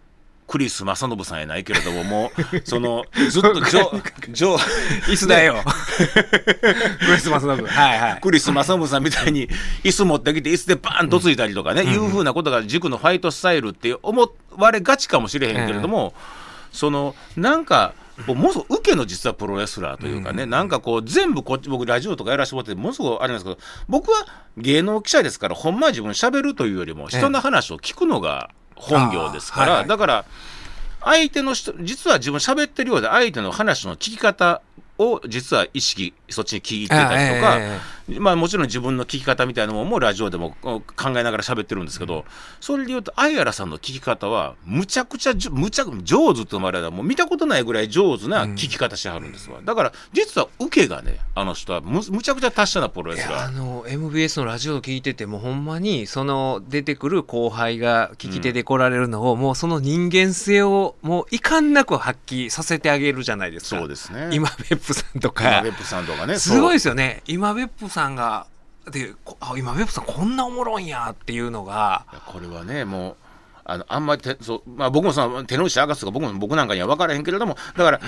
[0.48, 4.56] クリス正信さんやないけれどももう そのずっとジョ ジョ
[5.08, 5.64] 椅子だよ。
[7.00, 7.66] クリスマスの分。
[7.66, 8.22] はいはい。
[8.22, 9.50] クリス正信さんみたいに
[9.84, 16.14] 椅子持ってきて椅子でバーンとついたりとかね、いうふうなことが軸のファイトスタイルって思われがちかもしれへんけれども、
[16.72, 24.26] そのなんかこうものすごく受けの実はプロレスラーというかね、なんかこう全部こっち僕ラジオとかやらせてもらってものすごくあれなんですけど僕は
[24.58, 29.88] 芸能記者ですからほんまは自分喋るというよりも人の話を聞くのが本業ですから、はいはい。
[29.90, 30.26] だから
[31.02, 34.62] 相手の人実は自分喋ってるようで相手の話の聞き方
[34.98, 42.26] を実は意識そっちに聞いてたりとか、えまあもちろん自分の聞き方みたいなものもラジオでも考えながら喋ってるんですけど、
[42.60, 63.80] それで言うと相原さんの聞き方はむちゃくちゃじゅむちゃ上手って生まれたらもう見たことないぐらい上手な聞き方してはるんですわ、だから実は受けがねあの人はむむちゃくちゃ達者なプロレいやあスラーの MBS のラジオを聞いててもほんまにその出てくる後輩が聞き手で来られるのを、もうその人間性をもう遺憾なく発揮させてあげるじゃないですか。
[63.80, 64.30] そうですね。
[64.32, 67.22] 今別府さんと今か別府さんとかねすごいですよね。
[67.28, 68.48] 今別府さんが
[68.92, 72.06] でこあ今別府さんこんなおもろいんやっていうのが。
[72.28, 73.16] これはねもう
[73.66, 78.00] あのあんまりてそう、まあ、僕もその手の内明かすとか僕も僕なんかには分からへんけれどもだから、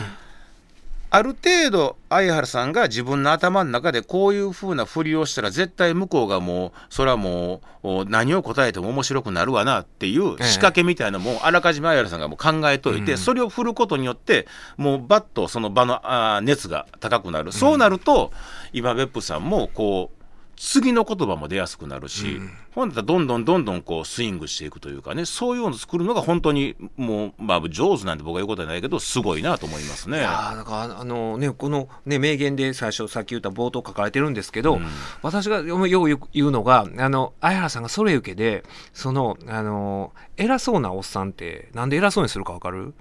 [1.10, 13.17] ある程度相原さんが自分の頭の中でこういうふうなふりをしたら絶対向こうがもうそれはもうお何を答えても面白くなるわなっていうええ仕掛けみたいなのもあらかじめ相原さんがもう考えといて、うん。
[13.17, 18.32] それを振ることによってもうバッとその場のあー熱が高くなる、そうなると
[18.74, 20.16] 今別府さんもこう
[20.58, 22.52] 次の言葉も出やすくなるし、うん。
[22.74, 30.17] ほんだらどんどんどんどんこうスイングしていくというかねそういうのを作るのが本当にもう、まあ、上手なんて僕は言うことはないけどすごいなと思いますね。
[30.17, 34.86] いやーだからあのねこのね名言で最初さっき言った冒頭書かれてるんですけど、うん。
[35.22, 35.78] 私がよ
[36.17, 42.93] く言うのがあの相原さんがそれ受けでそのあの偉そうなおっさんってなんで偉そうにするかわかる？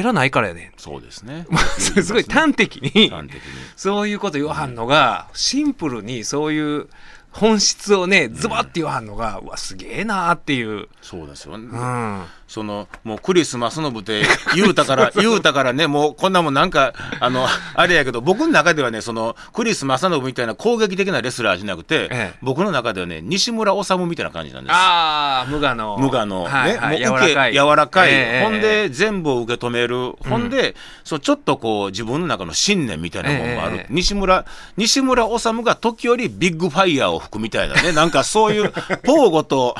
[0.00, 0.72] 偉ないからやねん。
[0.76, 1.46] そうですね。
[1.78, 3.10] すごい端的に。
[3.10, 3.40] 端的に。
[3.76, 6.88] そういうこと言わはんのが、シンプルにそういう
[7.32, 14.24] 本質をねズバッて言わはんのが、うわすげえなーっていう、そうですよ、うん、そのもうクリスマスの部で
[14.56, 22.34] 言うたから 言うたからねもうこんなもんなんかあのあれやけど僕の中ではねそのクリスマスの部みたいな攻撃的なレスラーじゃなくて、ええ。
[22.42, 24.72] 僕の中ではね西村治みたいな感じなんです。
[24.74, 25.96] ああ無我の。
[25.96, 27.52] 無我の、はいはいね、もう受け柔らかい。
[27.52, 33.86] 柔らかい、ええほんで全部を受け止める、ほんでそうちょっとこう自分の中の信念みたいなものもある、ええ。
[33.90, 34.44] 西村
[34.76, 37.92] 西村治が時折ビッグファイヤーを吹くみたいなね。
[37.92, 38.72] なんかそういう
[39.04, 39.76] ポーゴと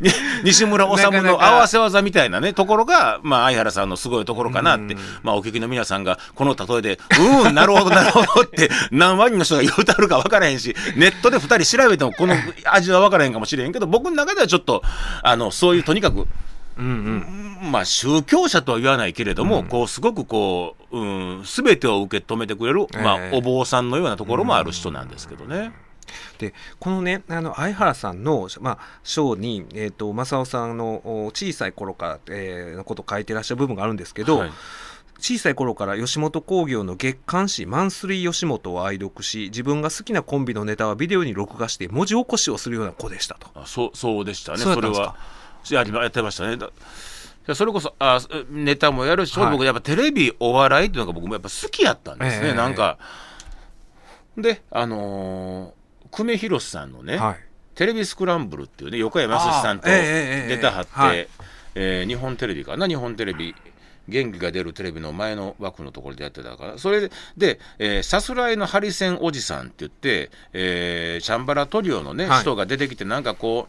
[0.00, 0.10] に
[0.44, 1.26] 西村治なかなか。
[1.26, 14.84] の合わせ技みたいなねところが、まあ、相原さんのすごいところかなって、まあ、お聞きの皆さんがこの例えで「うーんなるほどなるほど」って 何万人の人が言うたるか分からへんしネットで2人調べてもこの味は分からへんかもしれへんけど僕の中ではちょっと
[15.22, 16.28] あのそういうとにかく
[16.78, 16.86] うん
[17.62, 17.72] うん。
[17.72, 21.04] まあ、宗教者とは言わないけれども、こうすごくこう、う
[21.40, 25.72] ん、全てを受け止めてくれる、まあえ、えお坊さんのようなところもある人なんですけどね。
[26.38, 34.50] でこのねあの相原さんの、まあ、章に、えー、と正雄さんのお小さい頃から、えーのことを書いてらっしゃる部分があるんですけど、はい
[35.18, 43.48] 小さい頃から吉本興業の月刊誌「マンスリー吉本」を愛読し自分が好きなコンビのネタはビデオに録画して文字起こしをするような子でしたと。
[43.54, 45.16] あそうそうでしたね、それは。
[45.70, 46.58] やりやってましたね。
[47.54, 52.98] それこそあネタもやるし、はい僕やっぱテレビお笑いっていうのが僕もやっぱ好きやったんですね、ええなんか。
[54.36, 55.75] であのー
[56.16, 57.36] 久米宏さんのね、はい。
[57.74, 61.28] テレビスクランブルっていうね横山やすしさんとあーええええええネタ張って、はい。
[61.74, 63.54] えー日本テレビかな日本テレビ
[64.08, 66.78] 元気が出るテレビの前の枠のところでやってたから。
[66.78, 72.40] それでで、えーさすらいのハリセンおじさんって言って、えーチャンバラトリオのね、はい。
[72.40, 73.68] 人が出てきてなんかこ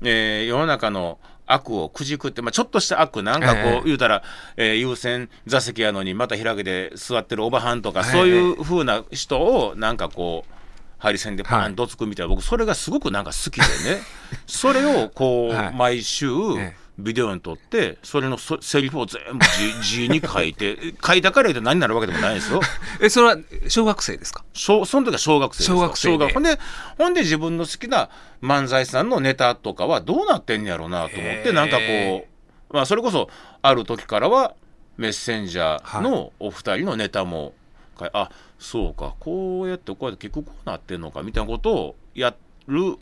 [0.00, 4.22] う、えー世の中の悪をくじくって、まあ、ちょっとした悪なんかこう、ええ言うたら、
[4.56, 10.57] えー優先座席やのにまた開けて座ってるおばはんとか、ええそういう風な人をなんかこう
[10.98, 14.02] ハリセンでパンとつくみたいな、僕それがすごくなんか好きでね。
[14.46, 15.74] それをこう、はい。
[15.74, 16.26] 毎週
[16.58, 16.88] ええ。
[16.98, 19.46] ビデオに撮ってそれのそセリフを全部
[19.80, 22.60] 字字に書いて 書いたから言って何になるわけでもないですよ。
[23.00, 23.36] えそれは
[23.68, 24.44] 小学生ですか？
[24.52, 26.32] 小その時は小学生小学生で。
[26.32, 26.58] ほんで
[26.98, 28.08] ほんで自分の好きな
[28.42, 32.26] 漫才師さんのネタとかはどうなってんやろうなと思ってなんかこ
[32.72, 33.30] う、まあ、それこそ
[33.62, 34.54] ある時からは
[34.96, 37.54] メッセンジャーのお二人のネタも、
[37.98, 42.34] かいあそうかこうやってこうやって結局こうなってんのかみたいなことをや
[42.66, 42.96] る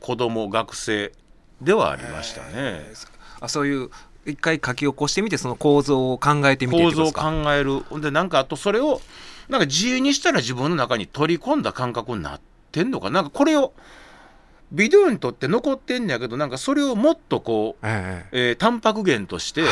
[0.00, 1.12] 子供学生
[1.60, 2.82] ではありましたね。
[3.40, 3.90] あそういう
[4.24, 7.80] 一回書き起こしてみてその構造を考えてみて構造を考える。
[7.80, 9.00] ほんでなんかあとそれを
[9.48, 13.72] なんか自由にしたら自分の中に取り込んだ感覚になってんのかなんかこれを
[14.72, 18.48] ビデオにとって残ってんねやけどなんかそれをもっとこう、ええ。
[18.50, 19.62] えータンパク源として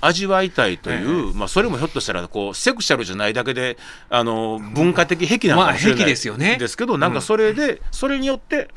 [0.00, 3.78] 味わいたいという、まあ、それもひょっとしたらこうセクシャルじゃないだけで
[4.10, 6.56] あの文化的癖なのかもしれない、まあ癖ですよね。
[6.58, 8.68] ですけどなんかそれで、それによって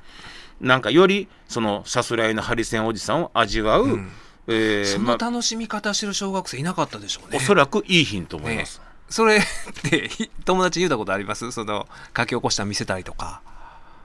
[0.62, 4.12] なんかよりそのさすらいのハリセンおじさんを味わう、ん。
[4.48, 7.38] えーそまあ、の楽しみ方してる小学生いなかったでしょうね。
[7.38, 8.80] おそらくいい品と思います。
[9.10, 9.42] それっ
[9.90, 11.52] てひ 友達に言ったことあります？
[11.52, 13.42] その書き起こしたの見せたりとか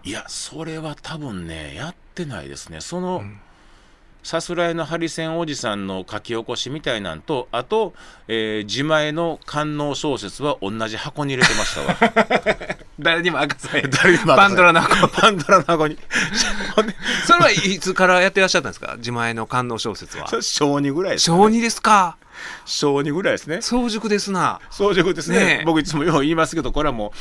[0.04, 2.80] いやそれは多分ねやってないですね。
[2.80, 3.40] その、ん。
[4.22, 7.94] さすらいのハリセンおじさんの書き起こしみたいなんとあと、
[8.28, 12.12] えー自前の官能小説は同じ箱に入れてましたわ。
[13.00, 15.08] 誰にも明かさない誰にもパンドラの箱。
[15.08, 15.96] パンドラの箱に。
[17.26, 18.96] それはいつからやってらっしゃったんですか？
[18.98, 20.26] 自前の官能小説は。
[20.42, 21.38] 小2ぐらいですかね。
[21.38, 22.16] 小2ですか？
[22.66, 23.62] 小2ぐらいですね。
[23.62, 24.60] 早熟ですな。
[24.70, 25.38] 早熟ですね。
[25.38, 25.64] ねえ。
[25.64, 27.14] 僕いつもよう言いますけどこれはも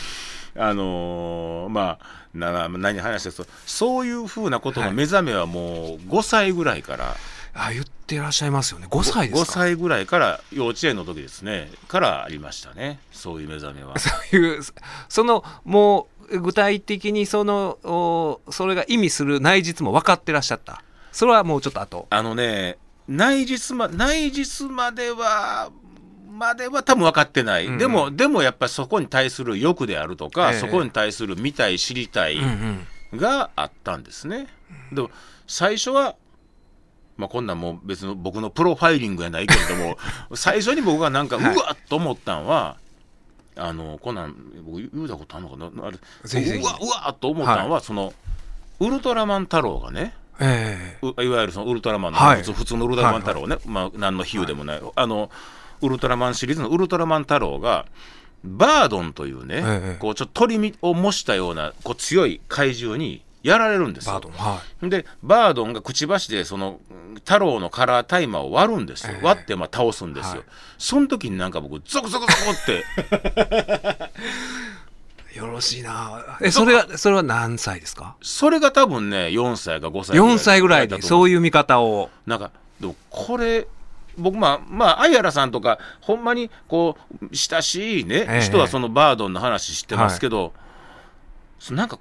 [0.56, 7.16] うあのーまあな何話ですとそういうふうなことの目覚めはもう5歳ぐらいから、
[7.54, 8.88] あ言ってらっしゃいますよね。
[8.90, 11.72] 5歳です5か歳ぐらいから幼稚園の時ですね。
[11.88, 13.00] からありましたね。
[13.12, 13.98] そういう目覚めは。
[14.00, 14.62] そういう
[15.08, 20.84] そのもう具体的にそのおそれが意味する内実も分かってらっしゃった。
[21.12, 22.08] それはもうちょっと後。
[22.10, 25.72] あのね内実ま内実までは
[26.40, 27.74] までは多分分かってない、うん。
[27.74, 30.60] うんでもでもやっぱりそこに対する欲であるとか、ええ。
[30.60, 33.20] そこに対する見たい知りたい、うんうん。
[33.20, 34.48] があったんですね。
[34.92, 35.12] でも
[35.46, 36.16] 最初は、
[37.18, 39.98] まあ、こんなんもう別の僕のプロファイリングやないけれども
[40.36, 41.56] 最初に僕がなんかうはい。
[41.56, 42.78] わっと思ったんは、
[43.56, 45.88] あのこんなん僕言うたことあるのかな？
[45.88, 48.14] あれうわうわっと思ったんは、その
[48.80, 52.38] ウルトラマン太郎がねえいわゆるそのウルトラマンの、はい。
[52.38, 55.30] 普通普通のウルトラマン太郎ね、まあ、何の比喩でもない、あの
[55.82, 57.86] ウルトラマンシリーズのウルトラマン太郎が
[58.44, 64.14] バードンというね、ええこうちょっと鳥を模したようなこう強い怪獣にやられるんですよ。
[64.14, 64.90] バードンはい。
[64.90, 69.26] でバードンがくちばしでそのうん太郎のカラータイマーを割るんですよ、ええ。
[69.26, 70.44] 割ってまあ倒すんですよ、はい。
[70.78, 72.84] その時になんか僕ゾクゾクゾクって。
[75.38, 76.38] よろしいな。
[76.42, 78.16] えそれはそれは何歳ですか？
[78.22, 82.10] それが多分ね4歳か5歳4歳ぐらいでそういういう見方を。
[82.26, 83.68] なんかでもこれ
[84.20, 90.54] 僕まあまあ相原さんとかほんまにこう親しいね、ええ人はそのバードンの話知ってますけど、
[91.60, 92.00] そなんか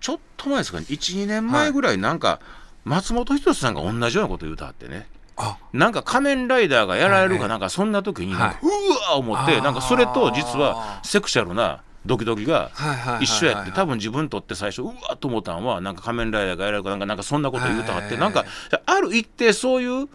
[0.00, 2.40] ちょっと前ですかね12年前ぐらいなんか、
[2.84, 5.06] 松本人志さんが同じようなこと言うたってね。
[5.36, 5.58] あ。
[5.72, 7.40] なんか仮面ライダーがやられるええ。
[7.40, 13.24] かなんかそんな時になんか、はいうわー思ってなんかそれと実はセクシャルなドキドキがはいはいはいはい。
[13.24, 18.18] 一緒やって多分自分にとって最初うわーと思ったのはなんか仮面ライダーがやられるかなんかなんかそんなこと言うたはって、はい。
[18.18, 18.44] なんか
[18.86, 20.08] ある一定そういう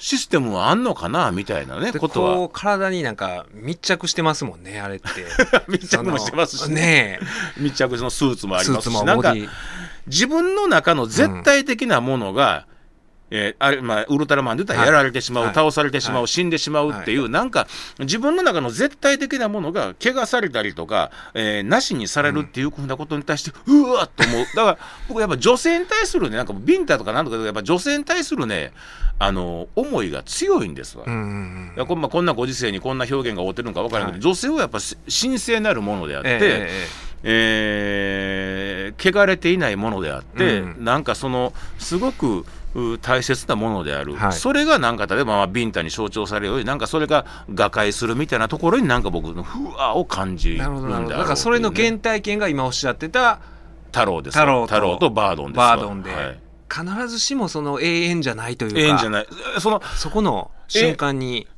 [0.00, 2.48] システムはあんのかなみたいなねでことは。
[2.48, 5.06] 体になんか密着してますもんねあれって。
[5.68, 6.74] 密着もしてますしね。
[6.74, 7.20] ね
[7.58, 9.04] 密着のスーツもありますし。
[9.04, 9.34] なんか
[10.06, 12.66] 自分の中の絶対的なものが、
[13.30, 14.88] えーあれまあ、ウルトラマンで言ったらはい。
[14.88, 15.54] やられてしまう、はい。
[15.54, 16.28] 倒されてしまう、はい。
[16.28, 17.16] 死んでしまうってい。
[17.18, 17.68] う、なんか
[18.00, 24.46] 自分の中の絶対的なものが怪我されたりとか、えーなしにされるっていうふうなことに対して、うわっと思う。
[24.56, 28.72] だから僕やっぱ女性に対するねなんかビンタとかなんとかやっぱ女性に対するね
[29.18, 31.04] あの思いが強いんですわ。
[31.06, 36.86] うんうんいやこんまあこんなご時世にこんな表現が合ってるのか分からないけど、女性はやっぱし神聖なるものであって、えええ
[37.22, 42.44] えー汚れていないものであって、うんなんかそのすごくう
[43.00, 44.32] 大切なものである、はい。
[44.32, 51.18] それがなんか例えばまあビンタに象徴されるようになんかそれが瓦解するみたいなところになんか僕のふわを感じえるんだろうなるほどなるほど。
[51.18, 53.40] だからそれの原体験が今おっしゃってた
[53.86, 54.38] 太郎です。
[54.38, 55.76] 太郎ととバードンですわ。
[55.76, 56.40] バードンで、はい。
[56.72, 59.26] 必ずしもその永遠じゃないというかええんじゃない。
[59.58, 61.48] そのそこの瞬間に。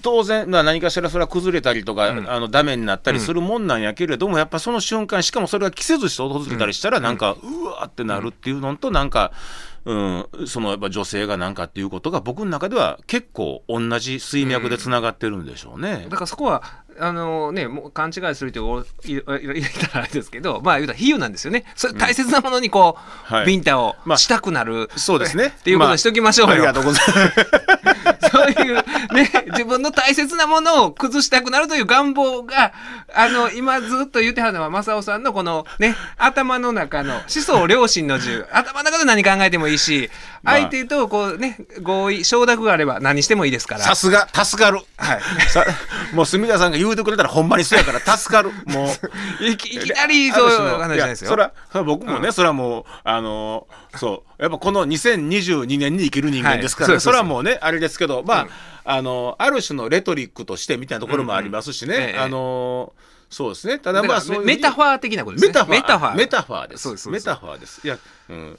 [0.00, 2.30] 当然、まあ、何かしらそれは崩れたりとか、うん。
[2.30, 16.06] あのダメになったりするもんなんやけれども、やっぱその瞬間しかもそれが季節して訪れたりしたら、なんか、うわーってなるっていうのとなんか、うん、そのやっぱ女性がなんかっていうことが僕の中では結構同じ水脈でつながってるんでしょうね。
[16.10, 22.96] だからそこはあのねもう勘違いするというお い入れたらあれですけどまあ言うたら比喩なんですよねそれ大切なものにこ
[23.30, 25.54] う、はいビンタをまあしたくなる、そうですね。
[25.58, 28.30] っていうことにしときましょうよありがとうございます。
[28.30, 28.74] そういう
[29.14, 32.72] ね、自分の大切なものを崩したくなるという願望が、
[33.14, 40.10] あの、今ずっと言ってはるのは、正雄さんのこのね、頭の中の、思想良心の銃、頭の中で何考えてもいいし、
[40.42, 43.82] まあ相手とこうね、合意、承諾があれば何してもいいですから。
[43.82, 44.80] さすが、助かる。
[44.96, 45.20] はい。
[45.48, 45.64] さ
[46.12, 48.50] もう住田さんが言うてくれたらほんまにそうやから 助かる。
[48.66, 49.44] もう。
[49.44, 51.30] いきいきなりそういう話じゃないですよ。
[51.30, 54.42] やそれは僕もね、それはもうあのそう。
[54.42, 56.94] やっぱこの2022年に生きる人間ですから、ね。
[56.94, 58.48] はいそれはもうねあれですけどまあ、
[58.84, 62.92] あのある種のレトリックとしてみたいなところもありますしね、うんうんええあの
[63.28, 63.78] そうですね。
[63.80, 64.44] ただまあそういう。
[64.44, 65.48] メタファー的なことですね。
[65.48, 65.76] メタファー。
[65.76, 66.14] メタファー。
[66.14, 66.82] メタファーです。
[66.84, 67.80] そうですメタファーです。
[67.84, 68.58] いやうん。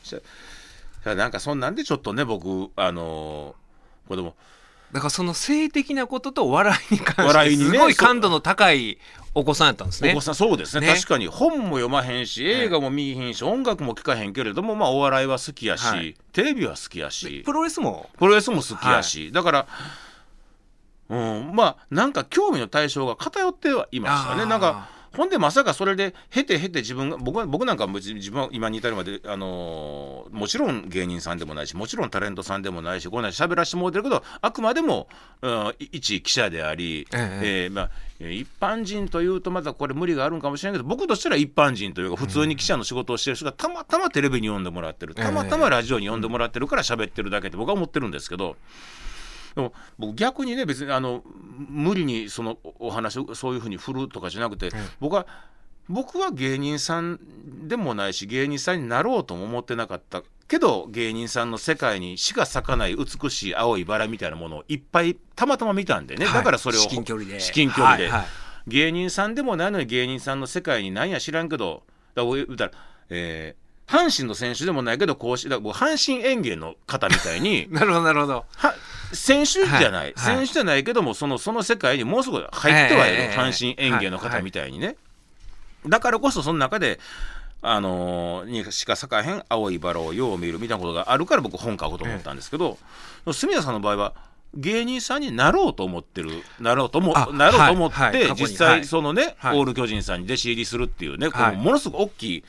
[1.16, 3.56] なんかそんなんでちょっとね僕あの
[4.08, 4.36] 子供
[4.92, 8.98] だからその性的なことと笑いに関して、笑いにねすごい感度の高い
[9.36, 10.14] お子さんやったんですね。
[10.14, 10.88] お子さんそうですね。
[10.88, 10.94] ね。
[10.94, 16.16] 確かに本も読まへんし映画も見えへんし、音楽も聴かへんけれどもまあお笑いは好きやし、はい。
[16.32, 17.44] テレビは好きやし。
[17.46, 18.10] プロレスも？
[18.18, 19.68] プロレスも好きやし、だから、
[21.10, 24.46] うん、まあなんか興味の対象が偏ってはいましたね。
[24.46, 35.08] なんかほんでまさかそれで経て経て自分が僕は僕なんか自分は今に至るまで、あのーもちろん芸人さんでもないしもちろんタレントさんでもないしこんな喋らせてもらってるけどあくまでも、
[35.42, 37.68] うん、い一記者であり、ええ。
[37.68, 37.90] ーまあ、
[38.20, 45.16] えー一般人というとまたこれ無理があるんかもしれないけど僕としたら一般人というか普通に記者の仕事をしてる人がたまたまテレビに呼んでもらってる。
[45.16, 48.56] たまたまラジオに呼んでもらってるから喋ってるだけって僕は思ってるんですけど。
[49.58, 51.24] でも僕逆にね別にあの
[51.68, 55.26] 無理にそのおお話をそういうふうに振るとかじゃなくて、僕は
[55.90, 57.20] 僕は芸人さん
[57.68, 60.22] でもないし芸人さんになろうとも思ってなかった。
[60.48, 66.34] けど芸人さんの世界にしか咲かない美しい青いバラみたいなものをいっぱいたまたま見たんでね、はい。
[66.36, 67.40] だからそれを至近距離で。
[67.40, 68.26] 至近距離で、はいはい。
[68.68, 71.84] 芸人さんでもないのに芸人さんの世界になんや知らんけど
[72.14, 72.32] だか
[72.66, 72.72] ら
[73.10, 78.46] えー阪神の選手でもないけどこうしだ阪神園芸の方みたいに なるほどなるほど。
[78.58, 78.76] は
[79.14, 84.96] 選手じゃない、選手じゃないけどもそのその世界にもうすぐ入ってはいるええ阪神園芸の方みたいにね、
[85.88, 87.00] だからこそその中で
[87.62, 92.78] あのーにしか咲かへん青いバラをよう見るみたいなことがあるから僕本書こうと思ったんですけど、
[93.26, 94.14] 住田さんの場合は
[94.54, 98.36] 芸人さんになろうと思ってるなろうともあなろうと思って、はいはい。
[98.36, 98.86] 実際はい。
[98.86, 99.58] そのね、はい。
[99.58, 102.44] オール巨人さんに弟子入りするっていうね、こものすごく大きい、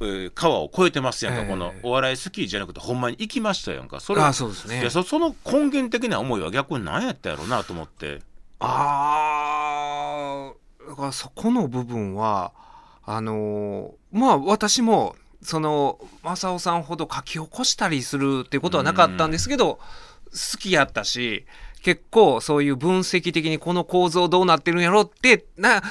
[0.00, 4.00] えー川を越えてますやんか、ええこのお笑い好きじゃなくてほんまに行きましたやんか。
[4.00, 4.80] それあそうですね。
[4.80, 8.20] いやそその根源的な思いは逆に何やったやろうなと思って。
[8.60, 12.52] あーだからそこの部分は
[13.04, 19.78] あのーまあ私もその正雄さんほど書き起こしたりするっていうことはなかったんですけど
[20.32, 21.44] 好きやったし
[21.82, 25.82] 結構そういう分析的にこの構造どうなってるんやろってな、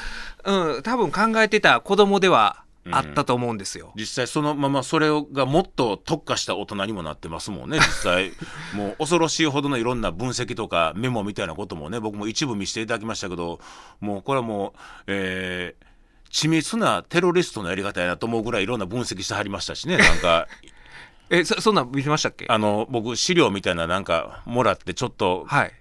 [0.44, 3.94] うん、多分考えてた子供ではあったと思うんですよ。
[3.96, 8.32] 実際そのままそれがもっと特化した大人にもなってますもんね実際
[8.76, 13.60] もう恐ろしいほどのいろんな分析とかメモみたいなこともね僕も一部見せていただきましたけど
[14.02, 15.86] もうこれはもうえー
[16.34, 20.48] 緻密なテロリストのやり方やなと思うぐらいいろんな分析してはりましたしねなんか
[21.30, 22.46] えそそんなん見てましたっけ？
[22.50, 25.72] あの僕資料みたいななんかもらってちょっとはい。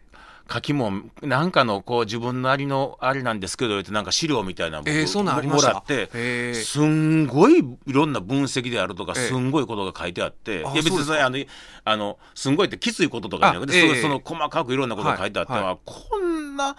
[0.52, 4.84] 書きもんなんかのこう自分なりのあれなんですけどってなんか資料みたいなの
[5.48, 11.38] もらってすんごいいろんな分析であるとかええすんごいことが書いてあって、あいや別にあの
[11.84, 16.76] あのすんごいってきついこととかじゃなくて、その細かくいろんなことが書いてあって、はこんな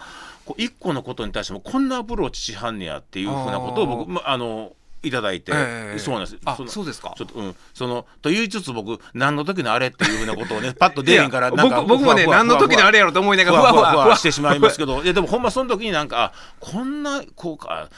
[0.56, 4.72] 一個のことに対してもこんなアプローチしはんねやっていうふうなことを僕まあの
[5.04, 5.98] いただいて、ええ。
[5.98, 6.38] そうなんです。
[6.44, 7.12] あのそうですか？
[7.16, 7.56] ちょっとうん。
[7.72, 17.88] そのと言いつつ僕何の時のあれっていうふうなことをね パッと出へんからなんか僕僕もね何の時のあれやろと思いながらふわふわしてしまいますけどいやでもほんまその時になんかあこんなこうか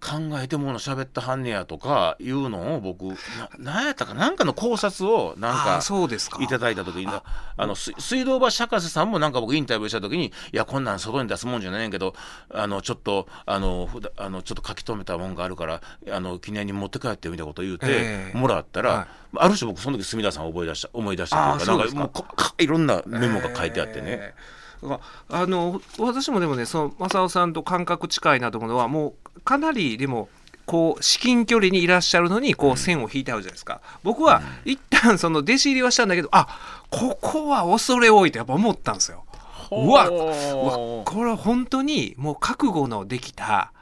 [0.00, 3.16] 考えてもの喋ったはんねやとかいうのを僕な
[3.58, 6.40] なんやったかなんかの考察をなんあかーそうですか。
[6.42, 7.22] いただいた時にな
[7.56, 12.14] あの水水道橋博士さんもなんか僕インタビューした時にいやこんなん外に出すもんじゃないんやけど
[12.54, 15.80] あのちょっとあのふだあのちょっと書き留めたもんがあるから
[16.12, 18.38] あの記念に持って帰ってみたいなこと言うて、ええ。
[18.38, 19.06] もらったら、はい。
[19.36, 24.04] ある種僕その時隅田さんを覚え出した思い出したというかなんかかもういろんなメモが書いてあってね。
[24.06, 30.28] えーあの私もでもねその正雄さんと感覚近いなと思うのはもうかなりでも
[30.66, 33.80] こう至近距離にいらっしゃるのにこう線を引いてあるじゃないですか。
[34.02, 36.46] 僕は一旦その弟子入りはしたんだけどあ
[36.90, 39.24] ここは恐れ多いとやっぱ思ったんですよ。
[39.70, 43.72] うわうわこれは本当にもう覚悟のできた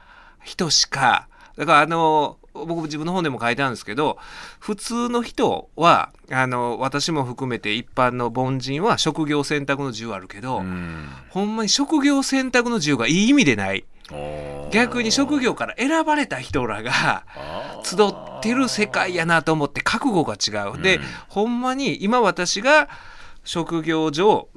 [0.43, 4.19] 人しかだからあの僕自分の本でも書いてあるんですけど
[4.59, 11.07] 普通の人はあの私も含めて一般の凡人は職業選択の自由あるけど、うん。
[11.31, 13.85] ほんまに職業選択の自由がいい意味でない。
[14.71, 17.25] 逆に職業から選ばれた人らが
[17.83, 20.81] 集ってる世界やなと思って覚悟が違う。
[20.81, 21.03] で、うん。
[21.29, 22.89] ほんまに今私が
[23.45, 24.49] 職業上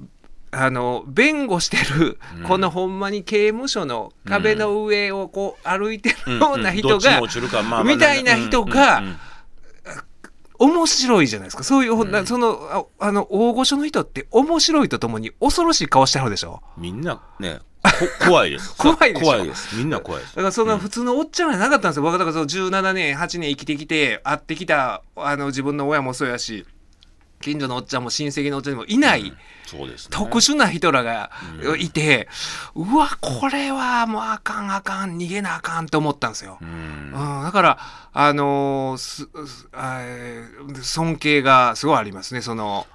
[0.52, 2.44] あの弁護してる、うん。
[2.44, 7.22] このほんまに刑務所の壁の上をこう歩いてるような人が
[7.84, 9.10] みたいな人がうんうん。
[9.12, 9.20] うん
[10.62, 11.64] 面白いじゃないですか。
[11.64, 16.62] そういう、なそのああの大御所の人って面白いとともに恐ろしい顔してはるでしょ。
[16.78, 17.90] みんなねこ
[18.28, 18.76] 怖いです。
[18.78, 19.26] 怖いでしょ。
[19.26, 19.76] 怖いです。
[19.78, 20.36] みんな怖いです。
[20.36, 20.68] だからそん。
[20.68, 22.04] な普通のおっちゃんじゃなかったんですよ。
[22.04, 26.66] 僕はだからその17年、8年生きてきて、会ってきた、あの自分の親もそうやし、
[27.40, 29.34] 近所のおっちゃんも親戚のおっちゃんにもいない、
[29.70, 30.18] そうですね。
[30.18, 31.30] 特殊な人らが
[31.78, 32.28] いて、
[32.74, 36.58] うわ、これはもうあかんあかん、逃げなあかんと思ったんですよ。
[36.60, 37.78] ううんん、だから、
[38.12, 42.88] あのー尊敬がすごいありますね、その。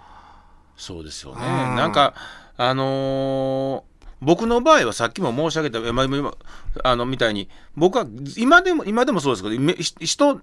[0.77, 1.47] そうですよね。
[1.47, 1.77] うん。
[1.77, 2.15] なんか
[2.57, 6.35] あのー僕の場合はさっきも申し上げた、まあ、今
[6.83, 8.07] あのみたいに僕は
[8.39, 10.41] 今でも今でもそうですけど人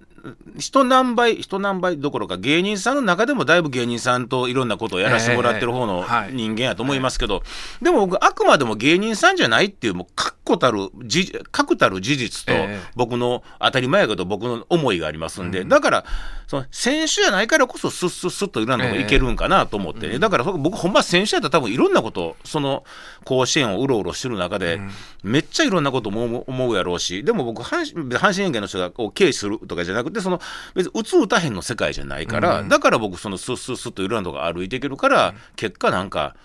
[0.56, 7.42] 人何倍人何倍どころか芸人さんの中でもだいぶ芸人さんといろんなことをやらせてもらってる方の人間やと思いますけど、
[7.80, 12.80] でも僕あくまでも芸人さんじゃないっていうもうか固たるじ確たる事実とええ。
[12.96, 16.04] 僕の当たり前やけど僕の思いがありますんで、だから
[16.46, 22.84] その選手じゃないからこそスッスッスッといろんなとこいけるんかなと思ってね、だからそ僕ほんま選手やったら多分いろんなことその
[23.24, 24.80] 甲子園をうろうろしてる中で、
[25.22, 30.40] めっちゃいろんなことも思うやろうしでも僕阪神阪神園芸の人がこう軽視するとかじゃなくてその
[30.74, 36.36] 別に打つ打たへんの世界じゃないから、だから僕そのスッスッスッといろんなとこ歩いていけるから、結果なんか。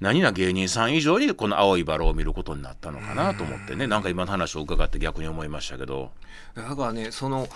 [0.00, 6.10] 何な芸人さん以上にこの青いバラを見ることになったのかなと思ってね、なんか今の話を伺って逆に思いましたけど。
[6.56, 7.48] だからねその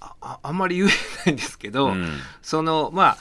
[0.00, 0.88] あああんまり言え
[1.26, 2.10] ないんですけど、うん
[2.42, 3.16] そのまあ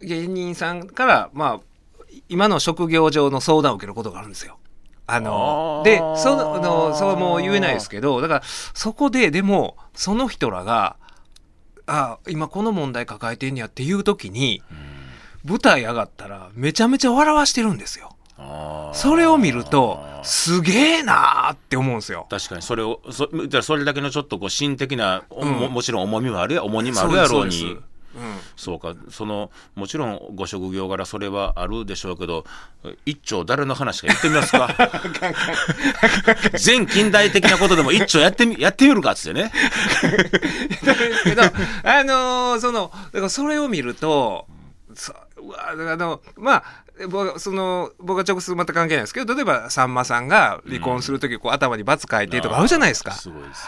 [0.00, 4.58] 芸人さんからまあ今の職業上の相談を受けることがあるんですよ。
[5.06, 8.42] あのあーでそのそうもう言えないですけどだから
[8.74, 10.96] そこででもその人らが
[11.86, 14.62] あ今この問題抱えてんやっていう時に
[15.44, 18.16] 舞台上がったらめちゃめちゃ笑わしてるんですよ。
[18.92, 22.26] それを見るとすげえなーって思うんですよ。
[22.28, 23.28] 確かにそれをそ
[23.62, 27.78] それだけのちょっとこう心的な、うんもちろん重みもあるや重荷もあるやろうに
[28.56, 28.94] そうか。
[29.10, 32.44] そのもちろんご職業柄それはあるでしょうけど
[33.04, 34.68] 一丁誰の話か言ってみますか。
[36.58, 39.52] 全近代的なことでも一丁やってみ やってみるかっつってね。
[40.02, 44.46] ですけど、あのーその、だからそれを見ると、
[44.94, 46.85] そうわあの、まあ、僕
[47.38, 53.14] その僕は直接また関係ないですけど例えばさんまさんが離婚する時こう頭に罰書いてとかあるじゃないですか。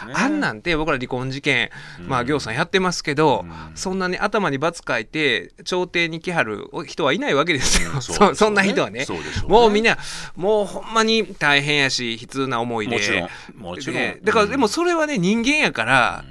[0.07, 0.13] ね。
[0.15, 1.69] あんなんて僕ら離婚事件、
[2.07, 7.91] まあ、行さんやってますけど、そんなに頭に罰書いて、朝廷に来はる人はいないわけですよ。
[7.93, 9.05] うんそそ そんな人はね。
[9.47, 9.97] もうみんな、
[10.35, 13.29] もうほんまに大変やし、悲痛な思いで。
[13.55, 14.23] もちろん。
[14.23, 16.23] だから、うんでもそれはね、人間やから、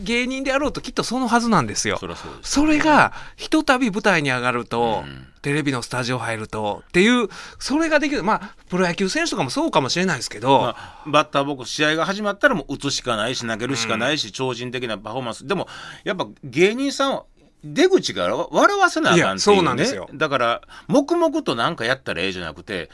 [0.00, 1.96] 芸人であろうときっとそのはずなんですよ。
[1.96, 5.26] そそうですそれが、ひとたび舞台に上がると、うん。
[5.42, 7.28] テレビのスタジオ入るとっていう、
[7.60, 8.24] それができる。
[8.24, 15.46] まあ、プロ野球選手とかもそうかもしれないですけど、まあ、バッターボックス試合が始まったらもう打つしかないし投げるしかないし、超人的なパフォーマンス。
[15.46, 15.68] でも
[16.02, 17.24] やっぱ芸人さんは
[17.62, 20.08] 出口から笑わせなあかんっていう、ね、なんですよ。
[20.12, 22.90] だから黙々となんかやったらええじゃなくて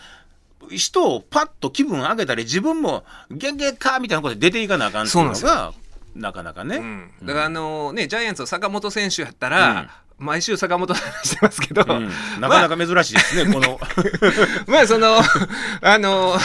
[0.70, 5.72] 人をパッと気分上げたり自分もゲンゲンかみたいなことで出ていかなあかんっていうのが
[6.14, 7.10] なかなかね、うん。
[7.22, 9.88] だからあのね、ジャイアンツの坂本選手やったら、
[10.18, 12.10] 毎週坂本の話してますけど、うん。
[12.40, 13.80] なかなか珍しいですね、この。
[14.68, 15.18] まあその、
[15.82, 16.36] あの、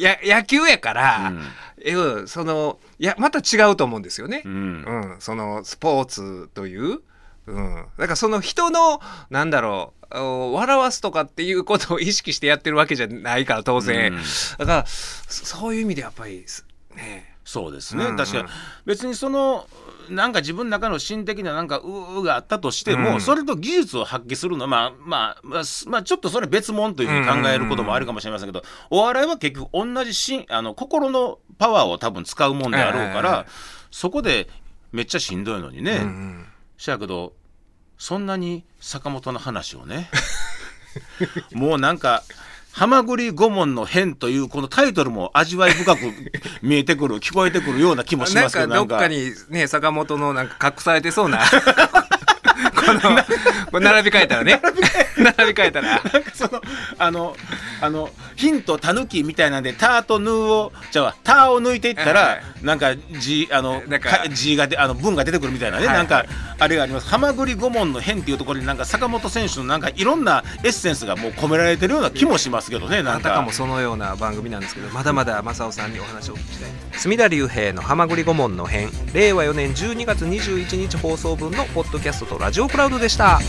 [0.00, 1.32] やや野球やから、
[1.84, 2.28] うん。
[2.28, 4.42] その、いや、また違うと思うんですよね。
[4.44, 4.82] ううん。
[4.82, 7.00] ん、そのスポーツという、
[7.46, 9.00] うん、だからその人の
[9.30, 14.18] なんだろうお笑わすとかっていうことを意識してやってるわけじゃないから当然、うん。
[14.58, 16.66] だからそそういう意味でやっぱりす
[16.96, 18.16] ねそうですね、うんうん。
[18.16, 18.48] 確かに。
[18.84, 19.68] 別にその
[20.10, 33.46] なんか自分の中の心的ななんかうーがあったとしても、うんそれと技術を発揮するのはまあまあまあ、すまあ、ちょっとそれ別物というふうに考えることもあるかもしれませんけど、お笑いは結局同じしあの心のパワーを多分使うもんであろうから、はいはいはい。
[33.92, 34.48] そこで
[34.90, 36.46] めっちゃしんどいのにね、うんうん。
[36.76, 37.32] しやけど
[37.96, 40.10] そんなに坂本の話をね。
[41.52, 42.24] もうなんか
[42.76, 46.00] 「はまぐり顧問の変」というこのタイトルも味わい深く
[46.60, 51.40] 見えてくる聞こえてくるような気もしなんますけどかどっかにね坂本のなんか隠されてそうな
[53.70, 54.60] これ並び替えたらね。
[55.16, 55.72] 並び替え。
[55.72, 56.00] たら。
[56.02, 56.62] なんかその
[56.98, 57.36] あの
[57.80, 62.42] あのヒントたぬきみたいなんで「タ」と「ヌ」をじゃあ「タ」を抜いていったら、はいはい。
[62.62, 66.06] なんか字あのなんかか字がであの文が出てくるみたいなね、はいはい。
[66.06, 66.24] なんか
[66.58, 73.28] あれがあります「はまぐり顧問の変」っていうところになんか坂本選手のなんかいろんなエッセンスがもう込められてるような気もしますけどねなんか。
[73.28, 83.40] あたかもそのような番組なんですけどまだまだ正雄さんにお話をお聞きしたい隅田隆平の「はまぐり顧問の編」令和4年12月21日放送分のポッドキャストとラジオクラウドでした。